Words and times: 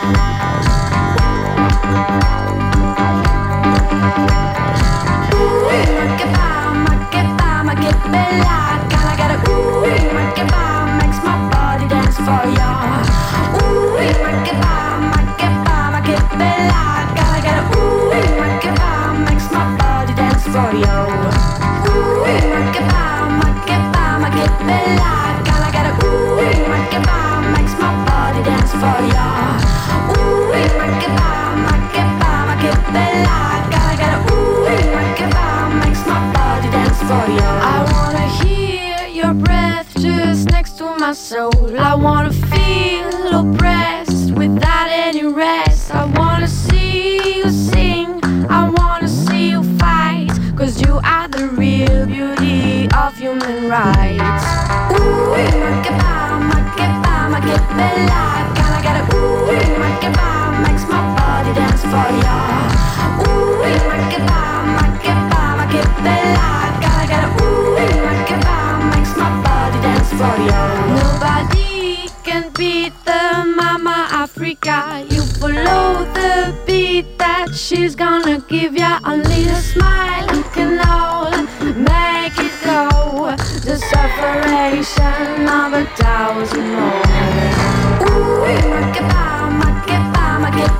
Thank 0.00 0.39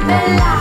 Oh 0.02 0.59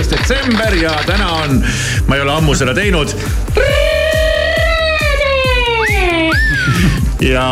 üheksas 0.00 0.18
detsember 0.18 0.74
ja 0.74 0.92
täna 1.06 1.28
on, 1.44 1.64
ma 2.06 2.16
ei 2.16 2.22
ole 2.22 2.32
ammu 2.32 2.54
seda 2.54 2.74
teinud. 2.74 3.12
ja 7.20 7.42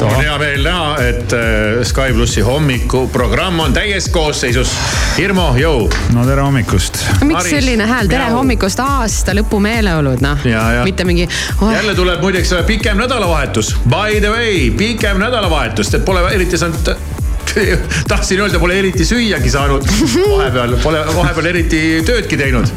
on 0.00 0.14
hea 0.16 0.38
meel 0.40 0.62
näha, 0.64 0.94
et 1.04 1.34
äh, 1.36 1.82
Sky 1.84 2.14
plussi 2.16 2.40
hommikuprogramm 2.40 3.60
on 3.60 3.76
täies 3.76 4.08
koosseisus. 4.08 4.72
Hirmu, 5.18 5.50
jõu. 5.60 5.84
no 6.14 6.24
tere 6.24 6.40
hommikust. 6.40 6.96
miks 7.20 7.34
Maris, 7.34 7.52
selline 7.52 7.86
hääl, 7.86 8.08
tere 8.08 8.30
miau. 8.30 8.40
hommikust, 8.40 8.80
aasta 8.80 9.36
lõpu 9.36 9.60
meeleolud, 9.60 10.24
noh 10.24 10.48
mitte 10.84 11.04
mingi 11.04 11.28
oh,. 11.60 11.68
jälle 11.74 11.94
tuleb 11.94 12.24
muideks 12.24 12.54
pikem 12.66 12.96
nädalavahetus, 13.04 13.74
by 13.84 14.20
the 14.20 14.32
way, 14.32 14.70
pikem 14.70 15.20
nädalavahetus, 15.20 15.92
et 15.94 16.08
pole 16.08 16.24
eriti 16.32 16.58
saanud 16.58 16.94
tahtsin 18.12 18.40
öelda, 18.40 18.58
pole 18.58 18.78
eriti 18.78 19.04
süüagi 19.04 19.50
saanud 19.50 19.86
vahepeal, 19.86 20.76
pole 20.82 21.02
vahepeal 21.14 21.50
eriti 21.52 21.80
töödki 22.06 22.38
teinud. 22.40 22.70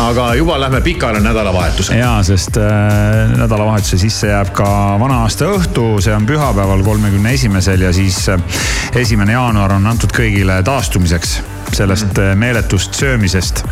aga 0.00 0.34
juba 0.34 0.58
lähme 0.60 0.80
pikale 0.80 1.20
nädalavahetusele. 1.20 1.98
ja, 1.98 2.16
sest 2.22 2.56
äh, 2.56 3.36
nädalavahetuse 3.38 3.98
sisse 3.98 4.32
jääb 4.32 4.52
ka 4.56 4.68
vana 5.00 5.22
aasta 5.24 5.48
õhtu, 5.54 5.88
see 6.04 6.14
on 6.14 6.26
pühapäeval, 6.26 6.82
kolmekümne 6.84 7.34
esimesel 7.34 7.86
ja 7.86 7.92
siis 7.92 8.24
äh, 8.28 8.40
esimene 8.94 9.38
jaanuar 9.38 9.78
on 9.78 9.86
antud 9.86 10.14
kõigile 10.14 10.62
taastumiseks 10.66 11.38
sellest 11.74 12.18
äh, 12.18 12.34
meeletust 12.38 12.94
söömisest 12.94 13.64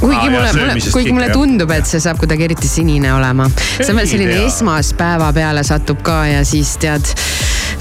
kuigi 0.00 0.16
Aa, 0.16 0.30
mulle 0.30 0.52
mulle, 0.52 0.74
kuigi 0.92 1.12
mulle 1.12 1.30
tundub, 1.34 1.70
et 1.74 1.88
see 1.88 2.00
saab 2.02 2.20
kuidagi 2.20 2.46
eriti 2.48 2.68
sinine 2.68 3.12
olema. 3.14 3.48
see 3.52 3.90
on 3.90 4.00
veel 4.00 4.08
selline 4.08 4.38
esmaspäeva 4.46 5.32
peale 5.36 5.64
satub 5.66 6.00
ka 6.06 6.22
ja 6.30 6.44
siis 6.48 6.76
tead, 6.80 7.12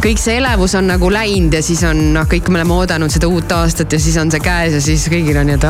kõik 0.03 0.19
see 0.21 0.37
elevus 0.39 0.75
on 0.79 0.87
nagu 0.89 1.09
läinud 1.11 1.53
ja 1.57 1.61
siis 1.65 1.81
on 1.87 1.99
noh, 2.15 2.27
kõik 2.29 2.47
me 2.49 2.61
oleme 2.61 2.77
oodanud 2.81 3.11
seda 3.13 3.27
uut 3.31 3.51
aastat 3.51 3.91
ja 3.95 3.99
siis 4.01 4.17
on 4.21 4.31
see 4.31 4.39
käes 4.43 4.77
ja 4.77 4.81
siis 4.83 5.07
kõigil 5.11 5.39
on 5.41 5.49
nii, 5.51 5.59
et 5.59 5.69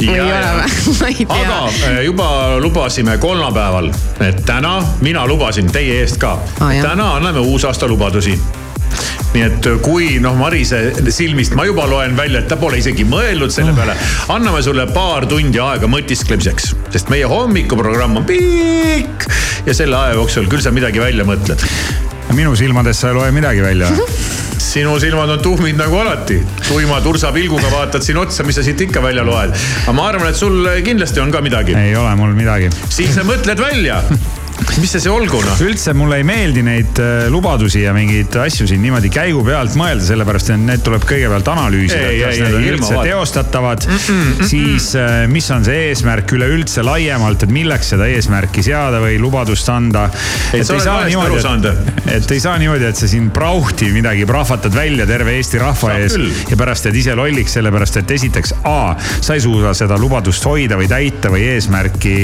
ei 0.00 0.08
Ja, 0.16 0.22
ole 0.24 0.28
ja. 0.32 0.52
või, 0.56 0.94
ma 1.00 1.08
ei 1.12 1.26
tea 1.28 1.40
aga 1.42 1.58
äh, 1.90 1.98
juba 2.06 2.28
lubasime 2.62 3.18
kolmapäeval, 3.20 3.90
et 4.24 4.38
täna, 4.48 4.78
mina 5.04 5.26
lubasin 5.28 5.68
teie 5.72 5.98
eest 6.04 6.16
ka 6.22 6.38
Aa, 6.60 6.72
jah. 6.72 6.86
täna 6.92 7.14
anname 7.18 7.42
uusaasta 7.44 7.88
lubadusi 7.90 8.36
nii 9.30 9.42
et 9.46 9.66
kui 9.84 10.16
noh, 10.22 10.34
Marise 10.40 10.80
silmist 11.14 11.52
ma 11.54 11.62
juba 11.68 11.84
loen 11.86 12.16
välja, 12.18 12.40
et 12.42 12.48
ta 12.50 12.56
pole 12.58 12.80
isegi 12.80 13.04
mõelnud 13.06 13.52
selle 13.54 13.70
peale. 13.76 13.94
anname 14.34 14.62
sulle 14.66 14.86
paar 14.90 15.26
tundi 15.30 15.60
aega 15.62 15.86
mõtisklemiseks, 15.86 16.72
sest 16.96 17.12
meie 17.12 17.28
hommikuprogramm 17.30 18.18
on 18.22 18.26
pikk 18.26 19.28
ja 19.68 19.76
selle 19.76 19.96
aja 20.00 20.16
jooksul 20.18 20.48
küll 20.50 20.64
sa 20.64 20.72
midagi 20.74 20.98
välja 21.02 21.24
mõtled. 21.28 21.62
Minu 22.36 22.54
silmadest 22.58 23.04
sa 23.04 23.10
ei 23.10 23.18
loe 23.18 23.30
midagi 23.34 23.62
välja. 23.64 23.90
sinu 24.70 24.98
silmad 25.02 25.30
on 25.34 25.40
tuhmid 25.42 25.78
nagu 25.80 25.96
alati, 25.98 26.40
tuima 26.68 27.00
tursa 27.04 27.32
pilguga 27.34 27.70
vaatad 27.72 28.04
siin 28.06 28.20
otsa, 28.20 28.44
mis 28.46 28.58
sa 28.60 28.62
siit 28.66 28.80
ikka 28.86 29.02
välja 29.02 29.24
loed. 29.26 29.54
aga 29.82 29.96
ma 29.96 30.10
arvan, 30.12 30.30
et 30.30 30.38
sul 30.38 30.68
kindlasti 30.86 31.22
on 31.22 31.32
ka 31.34 31.42
midagi, 31.44 31.74
ei 31.78 31.96
ole 31.96 32.12
mul 32.20 32.36
midagi. 32.38 32.70
siis 32.88 33.14
sa 33.16 33.26
mõtled 33.26 33.60
välja. 33.60 34.02
mis 34.80 34.92
see 34.92 35.02
see 35.02 35.12
olgu 35.12 35.40
noh. 35.44 35.60
üldse 35.64 35.94
mulle 35.96 36.20
ei 36.20 36.26
meeldi 36.26 36.62
neid 36.64 37.00
äh, 37.02 37.26
lubadusi 37.32 37.84
ja 37.84 37.94
mingeid 37.96 38.34
asju 38.42 38.68
siin 38.70 38.82
niimoodi 38.84 39.10
käigu 39.12 39.42
pealt 39.46 39.76
mõelda, 39.78 40.04
sellepärast 40.06 40.52
et 40.54 40.62
need 40.62 40.84
tuleb 40.86 41.04
kõigepealt 41.08 41.50
analüüsida 41.52 42.10
Ei,, 42.10 42.20
kas 42.22 42.36
ei, 42.36 42.44
need 42.44 42.54
ei, 42.54 42.58
on 42.58 42.76
üldse 42.76 43.04
teostatavad. 43.10 43.86
siis 44.50 44.90
äh, 44.98 45.24
mis 45.30 45.50
on 45.54 45.66
see 45.66 45.90
eesmärk 45.90 46.34
üleüldse 46.36 46.84
laiemalt, 46.86 47.46
et 47.46 47.54
milleks 47.54 47.92
seda 47.94 48.08
eesmärki 48.10 48.64
seada 48.66 49.00
või 49.02 49.18
lubadust 49.22 49.68
anda. 49.72 50.06
Et 50.54 50.66
sa 50.66 50.76
oled 50.76 50.86
valesti 50.86 51.20
aru 51.24 51.40
saanud. 51.42 51.90
et 52.16 52.34
ei 52.36 52.42
saa 52.42 52.56
niimoodi, 52.60 52.88
et 52.90 53.00
sa 53.00 53.08
siin 53.10 53.30
prauhti 53.34 53.90
midagi 53.94 54.26
prahvatad 54.28 54.74
välja 54.74 55.06
terve 55.08 55.36
Eesti 55.38 55.60
rahva 55.62 55.94
Saab 55.94 56.04
ees 56.04 56.16
küll. 56.16 56.30
ja 56.52 56.60
pärast 56.60 56.88
jääd 56.88 57.00
ise 57.00 57.16
lolliks, 57.18 57.56
sellepärast 57.58 58.00
et 58.02 58.14
esiteks 58.16 58.54
A, 58.68 58.94
sa 58.98 59.36
ei 59.36 59.44
suuda 59.44 59.74
seda 59.76 59.98
lubadust 60.00 60.44
hoida 60.46 60.78
või 60.80 60.88
täita 60.90 61.32
või 61.32 61.46
eesmärki 61.54 62.16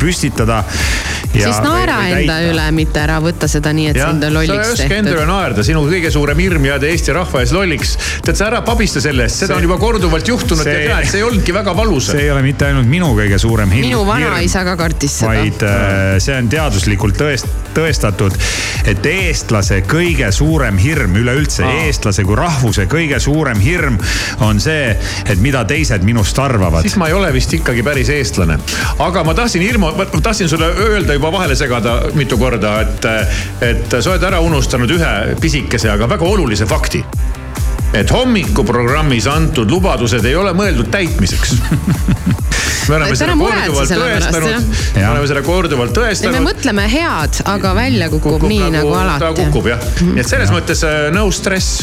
püstitada. 0.00 0.62
siis 1.32 1.60
naera 1.82 2.18
enda 2.18 2.36
üle, 2.46 2.66
mitte 2.76 3.02
ära 3.02 3.18
võta 3.22 3.48
seda 3.50 3.72
nii, 3.74 3.88
et 3.92 3.98
jah, 4.00 4.12
sind 4.12 4.24
on 4.26 4.36
sa 4.36 4.42
ei 4.42 4.48
lolliks 4.48 4.72
oska 4.74 4.98
enda 4.98 5.12
üle 5.12 5.18
tehtud. 5.18 5.30
naerda, 5.32 5.64
sinu 5.66 5.82
kõige 5.88 6.12
suurem 6.14 6.42
hirm 6.44 6.68
jääda 6.68 6.90
Eesti 6.90 7.16
rahva 7.16 7.42
ees 7.42 7.54
lolliks. 7.56 7.94
tead 8.24 8.38
sa 8.38 8.48
ära 8.50 8.62
pabista 8.66 9.02
selle 9.04 9.26
eest, 9.26 9.42
seda 9.42 9.54
See- 9.54 9.60
on 9.60 9.68
juba 9.68 9.78
korduvalt 9.82 10.28
juhtunud 10.28 10.64
see- 10.64 10.84
ja 10.84 10.96
näed, 10.96 11.10
see 11.10 11.20
ei 11.22 11.26
olnudki 11.28 11.54
väga 11.54 11.76
valus. 11.76 12.10
see 12.12 12.22
ei 12.26 12.30
ole 12.30 12.42
mitte 12.42 12.66
ainult 12.68 12.88
minu 12.88 13.12
kõige 13.18 13.38
suurem 13.38 13.70
hirm. 13.70 13.88
minu 13.88 14.04
vanaisa 14.06 14.64
ka 14.64 14.76
kartis 14.76 15.18
seda. 15.18 15.32
vaid 15.32 15.62
äh, 15.62 16.18
see 16.22 16.36
on 16.36 16.48
teaduslikult 16.52 17.18
tõest-, 17.18 17.50
tõestatud, 17.74 18.36
et 18.86 19.06
eestlase 19.06 19.82
kõige 19.88 20.30
suurem 20.32 20.78
hirm 20.78 21.16
üleüldse, 21.22 21.64
eestlase 21.86 22.24
kui 22.24 22.36
rahvuse 22.38 22.86
kõige 22.90 23.18
suurem 23.22 23.60
hirm 23.62 23.98
on 24.40 24.60
see, 24.60 24.96
et 25.26 25.38
mida 25.42 25.64
teised 25.68 26.02
minust 26.06 26.38
arvavad. 26.38 26.82
siis 26.82 26.96
ma 27.00 27.08
ei 27.08 27.16
ole 27.16 27.32
vist 27.32 27.52
ikkagi 27.52 27.82
päris 27.82 28.08
eestlane. 28.12 28.58
aga 28.98 29.24
ma 29.24 29.34
tahtsin 29.34 29.62
Irmo, 29.62 29.92
ma 29.96 30.20
tahtsin 30.22 30.48
sulle 30.48 30.66
öelda 30.66 31.14
juba 31.16 31.32
vahele 31.32 31.56
segada 31.72 32.10
mitu 32.14 32.36
korda, 32.36 32.82
et, 32.84 33.06
et 33.64 33.94
sa 33.94 34.12
oled 34.12 34.24
ära 34.28 34.42
unustanud 34.44 34.90
ühe 34.92 35.12
pisikese, 35.40 35.88
aga 35.88 36.08
väga 36.10 36.28
olulise 36.28 36.68
fakti 36.68 37.00
et 37.96 38.08
hommikuprogrammis 38.12 39.26
antud 39.28 39.70
lubadused 39.72 40.24
ei 40.28 40.36
ole 40.36 40.52
mõeldud 40.56 40.88
täitmiseks. 40.92 41.56
me 42.88 42.96
oleme 42.98 43.16
seda 43.18 43.36
korduvalt 43.38 43.92
tõestanud, 43.92 44.70
me 44.96 45.04
oleme 45.08 45.30
seda 45.30 45.42
korduvalt 45.46 45.92
ei, 45.92 46.02
me 46.02 46.08
tõestanud. 46.08 46.46
mõtleme 46.46 46.86
head, 46.92 47.42
aga 47.52 47.74
välja 47.78 48.08
kukub, 48.12 48.46
nii 48.50 48.70
nagu, 48.74 48.92
ta 48.94 49.02
alati. 49.02 49.32
kukub 49.42 49.70
jah, 49.72 49.86
nii 50.08 50.22
et 50.22 50.30
selles 50.30 50.52
mõttes 50.54 50.84
äh, 50.88 51.08
no 51.14 51.26
stress. 51.34 51.82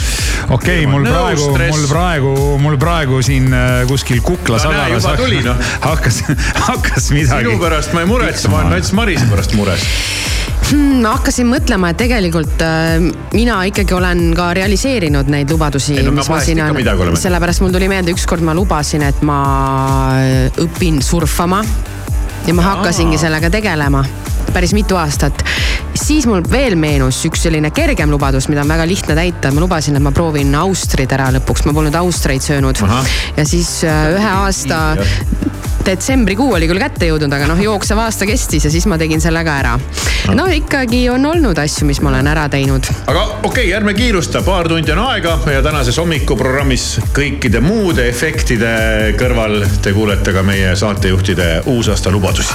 okei 0.50 0.84
okay,, 0.84 0.90
mul 0.90 1.08
No 1.10 1.16
praegu, 1.16 1.48
mul 1.58 1.86
praegu, 1.90 2.34
mul 2.62 2.80
praegu 2.82 3.22
siin 3.26 3.54
äh, 3.54 3.84
kuskil 3.90 4.22
kukla 4.26 4.60
No 4.64 4.74
näe, 4.76 4.96
juba 4.98 5.16
tuli, 5.20 5.40
noh. 5.46 5.70
hakkas, 5.90 6.24
hakkas 6.68 7.12
midagi. 7.16 7.48
sinu 7.48 7.60
pärast 7.62 7.96
ma 7.96 8.04
ei 8.04 8.10
muretse, 8.10 8.52
ma 8.52 8.64
olen 8.64 8.76
nats 8.78 8.94
Marise 8.98 9.30
pärast 9.32 9.56
mures. 9.58 9.88
Hmm, 10.70 11.02
hakkasin 11.02 11.48
mõtlema, 11.50 11.90
et 11.90 11.98
tegelikult 11.98 12.62
äh, 12.62 13.00
mina 13.34 13.58
ikkagi 13.66 13.96
olen 13.98 14.20
ka 14.38 14.52
realiseerinud 14.54 15.32
neid 15.34 15.50
lubadusi, 15.50 15.96
no 16.06 16.26
sellepärast 17.18 17.64
mul 17.64 17.74
tuli 17.74 17.90
meelde, 17.90 18.14
ükskord 18.14 18.46
ma 18.46 18.54
lubasin, 18.58 19.08
et 19.08 19.24
ma 19.26 19.40
äh, 20.20 20.62
õpin 20.62 21.02
surfama 21.06 21.64
ja 22.46 22.54
ma 22.54 22.68
hakkasingi 22.68 23.18
sellega 23.18 23.50
tegelema 23.54 24.04
päris 24.54 24.74
mitu 24.74 24.98
aastat. 24.98 25.44
siis 25.94 26.26
mul 26.30 26.42
veel 26.52 26.76
meenus 26.80 27.20
üks 27.28 27.44
selline 27.46 27.72
kergem 27.76 28.12
lubadus, 28.14 28.48
mida 28.50 28.62
on 28.62 28.72
väga 28.72 28.86
lihtne 28.90 29.18
täita, 29.18 29.52
ma 29.54 29.66
lubasin, 29.66 29.98
et 29.98 30.06
ma 30.06 30.14
proovin 30.16 30.54
austrid 30.58 31.12
ära 31.18 31.30
lõpuks, 31.38 31.66
ma 31.66 31.74
polnud 31.76 31.98
austreid 32.02 32.46
söönud. 32.46 32.82
Ja 33.38 33.46
siis 33.48 33.80
äh, 33.88 34.14
ühe 34.16 34.32
aasta 34.44 34.98
detsembrikuu 35.86 36.54
oli 36.54 36.68
küll 36.70 36.82
kätte 36.82 37.08
jõudnud, 37.10 37.34
aga 37.34 37.48
noh, 37.50 37.60
jooksev 37.64 38.00
aasta 38.04 38.28
kestis 38.30 38.66
ja 38.68 38.72
siis 38.72 38.86
ma 38.90 38.98
tegin 39.02 39.22
selle 39.22 39.44
ka 39.46 39.58
ära. 39.62 39.74
no 40.36 40.46
ikkagi 40.54 41.02
on 41.10 41.26
olnud 41.26 41.58
asju, 41.58 41.88
mis 41.90 42.02
ma 42.02 42.12
olen 42.14 42.28
ära 42.28 42.48
teinud. 42.50 42.90
aga 43.08 43.24
okei 43.44 43.50
okay,, 43.50 43.74
ärme 43.78 43.94
kiirusta, 43.98 44.42
paar 44.46 44.70
tundi 44.70 44.92
on 44.96 45.04
aega 45.08 45.38
ja 45.54 45.64
tänases 45.66 45.98
hommikuprogrammis 46.02 46.88
kõikide 47.16 47.62
muude 47.64 48.10
efektide 48.10 48.74
kõrval 49.20 49.64
te 49.84 49.94
kuulete 49.94 50.34
ka 50.36 50.44
meie 50.44 50.76
saatejuhtide 50.76 51.50
uusaasta 51.66 52.12
lubadusi. 52.12 52.54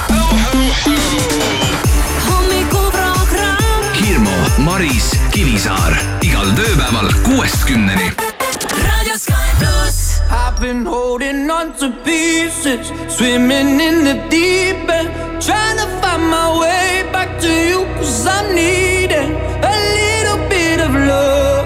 hommikuprogramm. 2.29 3.89
Hirmu, 3.99 4.37
Maris, 4.57 5.11
Kivisaar 5.31 5.97
igal 6.25 6.55
tööpäeval 6.57 7.11
kuuest 7.25 7.65
kümneni. 7.67 8.24
I've 10.55 10.61
been 10.61 10.85
holding 10.85 11.49
on 11.51 11.73
to 11.79 11.91
pieces, 12.05 12.87
swimming 13.13 13.81
in 13.81 14.05
the 14.05 14.25
deep 14.29 14.89
end, 14.89 15.09
trying 15.41 15.75
to 15.75 15.85
find 15.99 16.29
my 16.29 16.57
way 16.61 17.03
back 17.11 17.37
to 17.41 17.51
you, 17.51 17.83
cause 17.95 18.25
I'm 18.25 18.55
needing 18.55 19.33
a 19.35 19.75
little 19.99 20.37
bit 20.47 20.79
of 20.79 20.91
love. 20.93 21.65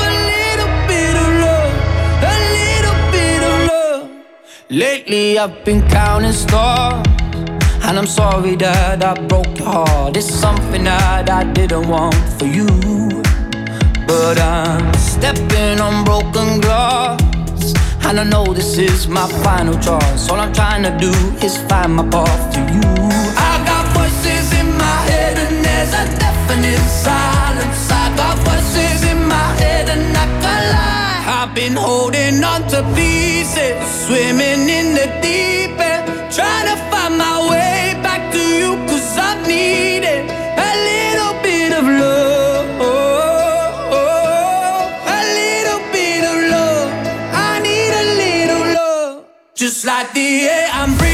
A 0.00 0.10
little 0.30 0.72
bit 0.88 1.14
of 1.24 1.28
love, 1.44 1.74
a 2.24 2.36
little 2.56 2.98
bit 3.12 3.42
of 3.50 3.56
love. 3.68 4.08
Lately 4.70 5.38
I've 5.38 5.62
been 5.62 5.86
counting 5.90 6.32
stars, 6.32 7.06
and 7.84 7.98
I'm 7.98 8.06
sorry 8.06 8.56
that 8.56 9.04
I 9.04 9.12
broke 9.26 9.58
your 9.58 9.68
heart. 9.68 10.16
It's 10.16 10.32
something 10.32 10.84
that 10.84 11.28
I 11.28 11.44
didn't 11.44 11.86
want 11.86 12.14
for 12.38 12.46
you 12.46 13.09
but 14.10 14.40
I'm 14.40 14.92
stepping 14.94 15.78
on 15.86 16.04
broken 16.04 16.60
glass. 16.60 17.62
And 18.06 18.18
I 18.18 18.24
know 18.24 18.46
this 18.52 18.76
is 18.76 19.06
my 19.06 19.26
final 19.44 19.76
choice. 19.86 20.22
All 20.28 20.40
I'm 20.44 20.52
trying 20.52 20.82
to 20.88 20.92
do 21.06 21.12
is 21.46 21.54
find 21.68 21.94
my 21.98 22.06
path 22.14 22.42
to 22.54 22.60
you. 22.74 22.88
I 23.50 23.54
got 23.70 23.84
voices 23.98 24.46
in 24.60 24.68
my 24.84 24.98
head, 25.10 25.34
and 25.44 25.56
there's 25.66 25.94
a 26.02 26.04
definite 26.24 26.84
silence. 27.06 27.82
I 28.02 28.06
got 28.20 28.36
voices 28.48 29.00
in 29.12 29.20
my 29.34 29.48
head, 29.62 29.86
and 29.94 30.06
I 30.24 30.26
can 30.42 30.62
lie. 30.74 31.20
I've 31.38 31.54
been 31.54 31.76
holding 31.88 32.42
on 32.52 32.60
to 32.72 32.80
pieces, 32.96 33.76
swimming 34.04 34.62
in 34.78 34.86
the 34.98 35.06
deep 35.22 35.78
end, 35.92 36.06
trying 36.34 36.66
to. 36.66 36.89
just 49.80 49.86
like 49.86 50.12
the 50.12 50.46
air 50.46 50.68
I'm 50.72 50.94
breathing. 50.98 51.09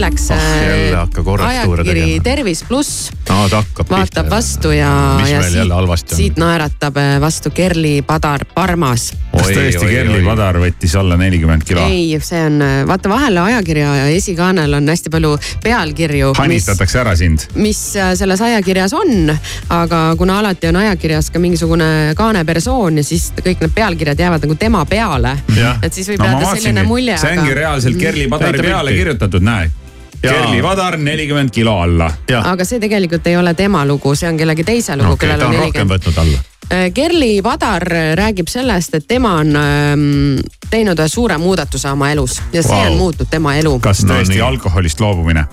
Selleks 0.00 0.30
Ah, 0.30 0.66
jälle 0.66 0.96
hakka 0.96 1.22
korrektuure 1.22 1.82
ajakiri 1.82 2.00
tegema. 2.00 2.22
Tervis 2.22 2.64
pluss 2.64 3.10
no 3.28 3.48
vaatab 3.90 4.30
vastu 4.30 4.70
ja, 4.70 5.16
Mis 5.20 5.30
ja 5.30 5.38
on? 5.38 5.98
siit 6.06 6.38
naeratab 6.38 6.96
äh, 6.96 7.20
vastu 7.20 7.50
Kerli 7.50 8.02
Padar 8.02 8.44
Parmas. 8.54 9.12
kas 9.32 9.50
tõesti 9.50 9.90
Kerli 9.90 10.22
Padar 10.24 10.56
võttis 10.62 10.94
alla 10.98 11.16
nelikümmend 11.20 11.64
kilo? 11.68 11.84
ei, 11.84 12.16
see 12.24 12.40
on, 12.46 12.62
vaata 12.88 13.12
vahel 13.12 13.36
ajakirja 13.42 14.06
esikaanel 14.14 14.78
on 14.78 14.88
hästi 14.88 15.12
palju 15.12 15.34
pealkirju. 15.62 16.32
hanistatakse 16.38 17.00
ära 17.02 17.16
sind. 17.16 17.44
mis 17.54 17.82
äh, 17.96 18.14
selles 18.18 18.40
ajakirjas 18.40 18.94
on, 18.96 19.34
aga 19.68 20.02
kuna 20.18 20.38
alati 20.40 20.70
on 20.72 20.80
ajakirjas 20.80 21.30
ka 21.30 21.42
mingisugune 21.42 22.14
kaanepersoon 22.16 23.02
ja 23.02 23.04
siis 23.04 23.30
kõik 23.36 23.60
need 23.66 23.76
pealkirjad 23.76 24.24
jäävad 24.24 24.48
nagu 24.48 24.56
tema 24.56 24.84
peale. 24.86 25.36
et 25.82 25.92
siis 25.92 26.08
võib 26.08 26.24
no, 26.24 26.32
jääda 26.32 26.56
selline 26.56 26.88
mulje. 26.88 27.18
see 27.20 27.36
ongi 27.36 27.52
aga... 27.52 27.60
reaalselt 27.62 28.00
Kerli 28.00 28.28
Padari 28.32 28.64
peale 28.64 28.96
kirjutatud, 28.96 29.44
näe. 29.44 29.70
Kerli 30.20 30.62
Padar 30.62 30.96
nelikümmend 31.00 31.50
kilo 31.50 31.78
alla. 31.80 32.10
aga 32.44 32.64
see 32.64 32.80
tegelikult 32.80 33.26
ei 33.26 33.36
ole 33.36 33.54
tema 33.54 33.84
lugu, 33.88 34.14
see 34.14 34.28
on 34.28 34.36
kellegi 34.36 34.64
teise 34.64 34.96
lugu 34.96 35.16
okay, 35.16 35.28
kellel 35.28 35.46
on 35.48 35.56
nelikümmend 35.56 35.96
võtnud 35.98 36.22
alla 36.24 36.46
Kerli 36.94 37.40
Padar 37.42 37.82
räägib 38.14 38.46
sellest, 38.48 38.94
et 38.94 39.06
tema 39.08 39.32
on 39.40 39.56
ähm, 39.58 40.36
teinud 40.70 41.00
ühe 41.02 41.08
suure 41.10 41.38
muudatuse 41.42 41.90
oma 41.90 42.12
elus 42.14 42.36
ja 42.52 42.62
see 42.62 42.76
Vau. 42.76 42.92
on 42.92 42.98
muutnud 42.98 43.30
tema 43.30 43.56
elu. 43.58 43.72
kas 43.82 44.04
No 44.04 44.14
tõesti 44.14 44.36
nii. 44.36 44.44
alkoholist 44.46 45.00
loobumine? 45.02 45.46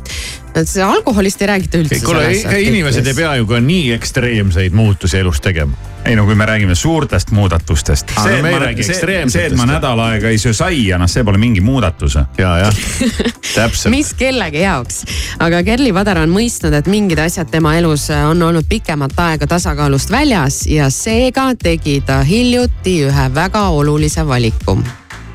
et 0.57 0.69
see 0.69 0.83
alkoholist 0.83 1.41
ei 1.41 1.47
räägita 1.47 1.81
üldse. 1.81 1.99
kuule, 2.05 2.29
inimesed 2.61 3.07
ei 3.07 3.13
pea 3.17 3.35
ju 3.41 3.45
ka 3.49 3.59
nii 3.61 3.91
ekstreemseid 3.97 4.73
muutusi 4.77 5.17
elus 5.17 5.41
tegema. 5.41 5.73
Ei 6.07 6.15
no 6.15 6.25
kui 6.25 6.35
me 6.35 6.45
räägime 6.45 6.75
suurtest 6.75 7.31
muudatustest. 7.31 8.11
See, 8.23 9.45
et 9.45 9.55
ma 9.59 9.65
nädal 9.67 9.99
aega 9.99 10.31
ei 10.31 10.39
söö 10.41 10.55
saia, 10.55 10.97
noh, 10.99 11.09
see 11.11 11.25
pole 11.27 11.39
mingi 11.41 11.61
muudatus. 11.61 12.15
ja, 12.37 12.51
jah, 12.63 12.73
täpselt. 13.55 13.91
mis 13.91 14.13
kellegi 14.17 14.61
jaoks, 14.63 15.03
aga 15.43 15.61
Kerli 15.67 15.91
Padar 15.93 16.21
on 16.23 16.31
mõistnud, 16.31 16.75
et 16.77 16.87
mingid 16.91 17.19
asjad 17.19 17.51
tema 17.51 17.75
elus 17.79 18.07
on 18.15 18.41
olnud 18.43 18.69
pikemat 18.69 19.17
aega 19.27 19.47
tasakaalust 19.47 20.11
väljas 20.11 20.63
ja 20.71 20.89
seega 20.93 21.49
tegi 21.59 21.99
ta 22.05 22.21
hiljuti 22.27 23.01
ühe 23.09 23.27
väga 23.35 23.67
olulise 23.75 24.27
valiku. 24.27 24.79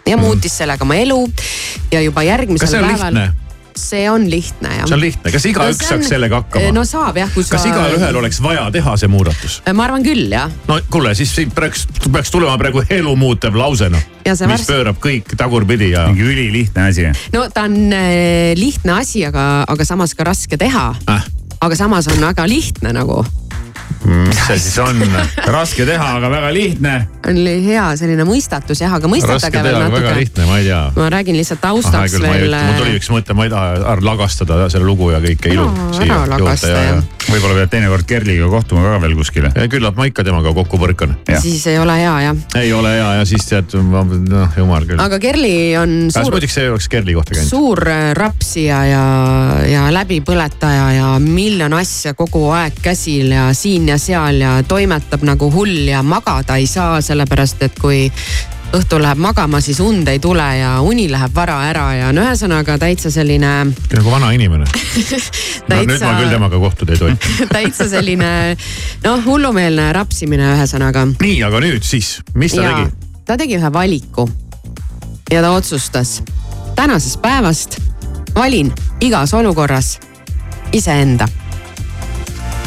ja 0.06 0.16
muutis 0.16 0.56
sellega 0.58 0.84
oma 0.84 0.96
elu 0.98 1.20
ja 1.92 2.00
juba 2.00 2.22
järgmisel 2.22 2.66
kas 2.66 2.70
see 2.74 2.82
on 2.82 2.90
päeval 2.90 3.14
lihtne? 3.14 3.41
See 3.78 4.04
on 4.10 4.26
lihtne 4.30 4.68
jah. 4.76 4.86
see 4.88 4.94
on 4.96 5.00
lihtne, 5.00 5.32
kas 5.32 5.46
igaüks 5.48 5.78
see 5.80 5.86
on- 5.86 6.02
saaks 6.02 6.08
sellega 6.12 6.40
hakkama? 6.42 6.72
no 6.76 6.84
saab 6.88 7.16
jah, 7.20 7.30
kui 7.34 7.44
sa. 7.44 7.56
kas 7.56 7.66
igalühel 7.70 8.16
oleks 8.22 8.40
vaja 8.42 8.68
teha 8.74 8.96
see 9.00 9.08
muudatus? 9.12 9.60
ma 9.74 9.84
arvan 9.88 10.04
küll 10.06 10.28
jah. 10.32 10.50
no 10.68 10.78
kuule, 10.90 11.14
siis 11.18 11.34
siit 11.34 11.54
peaks, 11.54 11.86
peaks 12.12 12.30
tulema 12.34 12.56
praegu 12.60 12.84
elu 12.90 13.16
muutev 13.16 13.56
lause. 13.58 13.90
Ja 14.24 14.36
see 14.36 14.46
mis 14.46 14.60
varsti- 14.60 14.72
pöörab 14.72 14.98
kõik 15.02 15.36
tagurpidi 15.36 15.90
ja. 15.92 16.06
mingi 16.08 16.22
ülilihtne 16.22 16.88
asi. 16.88 17.08
no 17.32 17.48
ta 17.50 17.66
on 17.68 17.78
äh, 17.92 18.52
lihtne 18.58 18.98
asi, 19.00 19.24
aga, 19.26 19.64
aga 19.68 19.84
samas 19.84 20.14
ka 20.14 20.24
raske 20.28 20.56
teha 20.60 20.90
äh, 21.10 21.24
aga 21.60 21.76
samas 21.78 22.08
on 22.12 22.20
väga 22.20 22.46
lihtne 22.48 22.92
nagu. 22.92 23.22
Mis 24.08 24.40
see 24.46 24.58
siis 24.58 24.78
on? 24.82 25.00
raske 25.52 25.86
teha, 25.86 26.08
aga 26.18 26.30
väga 26.32 26.52
lihtne. 26.54 26.94
oli 27.30 27.54
hea 27.66 27.84
selline 27.98 28.26
mõistatus 28.28 28.82
jah, 28.82 28.94
aga 28.98 29.10
mõistatage 29.10 29.62
veel 29.62 29.78
aga 29.78 29.90
väga 29.92 30.08
natuke. 30.08 30.20
lihtne, 30.20 30.46
ma 30.48 30.58
ei 30.58 30.68
tea. 30.68 30.80
ma 30.96 31.08
räägin 31.16 31.38
lihtsalt 31.38 31.62
taustaks 31.62 32.18
veel. 32.22 32.56
mul 32.56 32.78
tuli 32.80 32.96
üks 32.98 33.10
mõte, 33.14 33.36
ma 33.38 33.46
ei 33.46 33.52
taha 33.54 33.96
lagastada 34.02 34.68
selle 34.72 34.88
lugu 34.88 35.12
ja 35.14 35.22
kõike 35.22 35.52
ilu 35.54 35.68
ära 36.02 36.22
lagasta, 36.34 36.72
jah. 36.72 36.88
ja. 36.88 37.02
Võib-olla 37.32 37.62
pead 37.62 37.70
teinekord 37.72 38.06
Kerliga 38.08 38.48
kohtuma 38.52 38.82
ka 38.84 38.98
veel 39.02 39.14
kuskile. 39.16 39.52
ja 39.56 39.64
küllap 39.72 39.96
ma 39.96 40.06
ikka 40.08 40.24
temaga 40.26 40.52
kokku 40.56 40.78
põrkan. 40.80 41.14
siis 41.40 41.64
ei 41.70 41.78
ole 41.80 41.96
hea 41.96 42.14
jah. 42.26 42.42
ei 42.60 42.72
ole 42.76 42.92
hea 42.96 43.08
ja 43.20 43.26
siis 43.28 43.46
tead, 43.48 43.72
noh 43.78 44.58
jumal 44.58 44.86
küll. 44.88 45.00
aga 45.00 45.18
Kerli 45.22 45.54
on 45.80 45.94
kas 46.10 46.18
suur, 46.20 46.36
muideks 46.36 46.58
see 46.58 46.68
oleks 46.70 46.88
Kerli 46.92 47.16
kohta 47.16 47.36
käinud? 47.36 47.48
suur 47.48 47.82
äh, 47.88 48.04
rapsija 48.18 48.82
ja, 48.90 49.04
ja 49.68 49.86
läbipõletaja 49.94 50.88
ja 50.98 51.10
miljon 51.22 51.76
asja 51.78 52.14
kogu 52.18 52.48
aeg 52.52 52.82
käsil 52.84 53.32
ja 53.32 53.48
siin 53.56 53.88
ja 53.92 53.98
seal 54.02 54.42
ja 54.42 54.56
toimetab 54.68 55.24
nagu 55.26 55.50
hull 55.54 55.88
ja 55.88 56.02
magada 56.02 56.58
ei 56.60 56.68
saa, 56.70 57.00
sellepärast 57.04 57.64
et 57.68 57.80
kui 57.80 58.08
õhtul 58.72 59.02
läheb 59.04 59.18
magama, 59.20 59.60
siis 59.60 59.80
und 59.84 60.08
ei 60.08 60.18
tule 60.22 60.44
ja 60.58 60.72
uni 60.80 61.04
läheb 61.12 61.34
vara 61.36 61.58
ära 61.68 61.86
ja 61.98 62.12
no 62.14 62.22
ühesõnaga 62.24 62.78
täitsa 62.80 63.10
selline 63.12 63.50
nagu 63.92 64.10
vana 64.10 64.30
inimene 64.32 64.64
no,. 65.68 65.76
nüüd 65.76 65.90
ma 65.90 65.98
Täitsa- 65.98 66.12
küll 66.20 66.32
temaga 66.32 66.60
kohtuda 66.62 66.94
ei 66.96 67.00
tohi. 67.02 67.16
täitsa 67.56 67.88
selline 67.92 68.30
noh, 69.04 69.24
hullumeelne 69.26 69.90
rapsimine 69.96 70.54
ühesõnaga. 70.56 71.04
nii, 71.20 71.36
aga 71.44 71.60
nüüd 71.64 71.84
siis, 71.86 72.18
mis 72.34 72.56
ta 72.56 72.64
ja 72.64 72.72
tegi? 72.76 73.10
ta 73.28 73.36
tegi 73.40 73.58
ühe 73.60 73.72
valiku 73.74 74.28
ja 75.32 75.42
ta 75.44 75.52
otsustas 75.56 76.20
tänasest 76.76 77.20
päevast 77.22 77.78
valin 78.34 78.72
igas 79.04 79.34
olukorras 79.36 79.98
iseenda. 80.72 81.28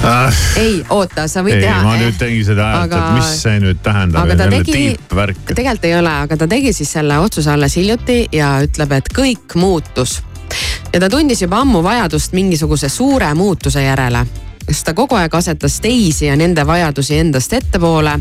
Äh, 0.06 0.44
ei, 0.62 0.78
oota, 0.90 1.28
sa 1.32 1.44
võid 1.46 1.58
ei, 1.58 1.66
teha. 1.66 1.82
ma 1.84 1.98
nüüd 2.00 2.18
tegin 2.20 2.46
seda 2.48 2.70
häält, 2.70 2.86
aga- 2.88 3.02
et 3.02 3.18
mis 3.20 3.34
see 3.42 3.60
nüüd 3.64 3.82
tähendab. 3.86 4.24
aga 4.24 4.38
ta 4.44 4.50
tegi, 4.54 4.86
tegelikult 5.52 5.90
ei 5.90 5.98
ole, 6.00 6.16
aga 6.28 6.38
ta 6.38 6.48
tegi 6.52 6.74
siis 6.74 6.96
selle 6.98 7.20
otsuse 7.24 7.52
alles 7.52 7.76
hiljuti 7.80 8.22
ja 8.36 8.56
ütleb, 8.66 8.98
et 9.00 9.12
kõik 9.16 9.60
muutus. 9.60 10.22
ja 10.94 11.00
ta 11.00 11.10
tundis 11.10 11.42
juba 11.42 11.62
ammu 11.66 11.84
vajadust 11.84 12.34
mingisuguse 12.38 12.90
suure 12.90 13.34
muutuse 13.34 13.84
järele 13.84 14.26
sest 14.66 14.86
ta 14.88 14.94
kogu 14.98 15.18
aeg 15.18 15.34
asetas 15.38 15.78
teisi 15.84 16.26
ja 16.26 16.36
nende 16.38 16.66
vajadusi 16.68 17.20
endast 17.22 17.54
ettepoole. 17.54 18.20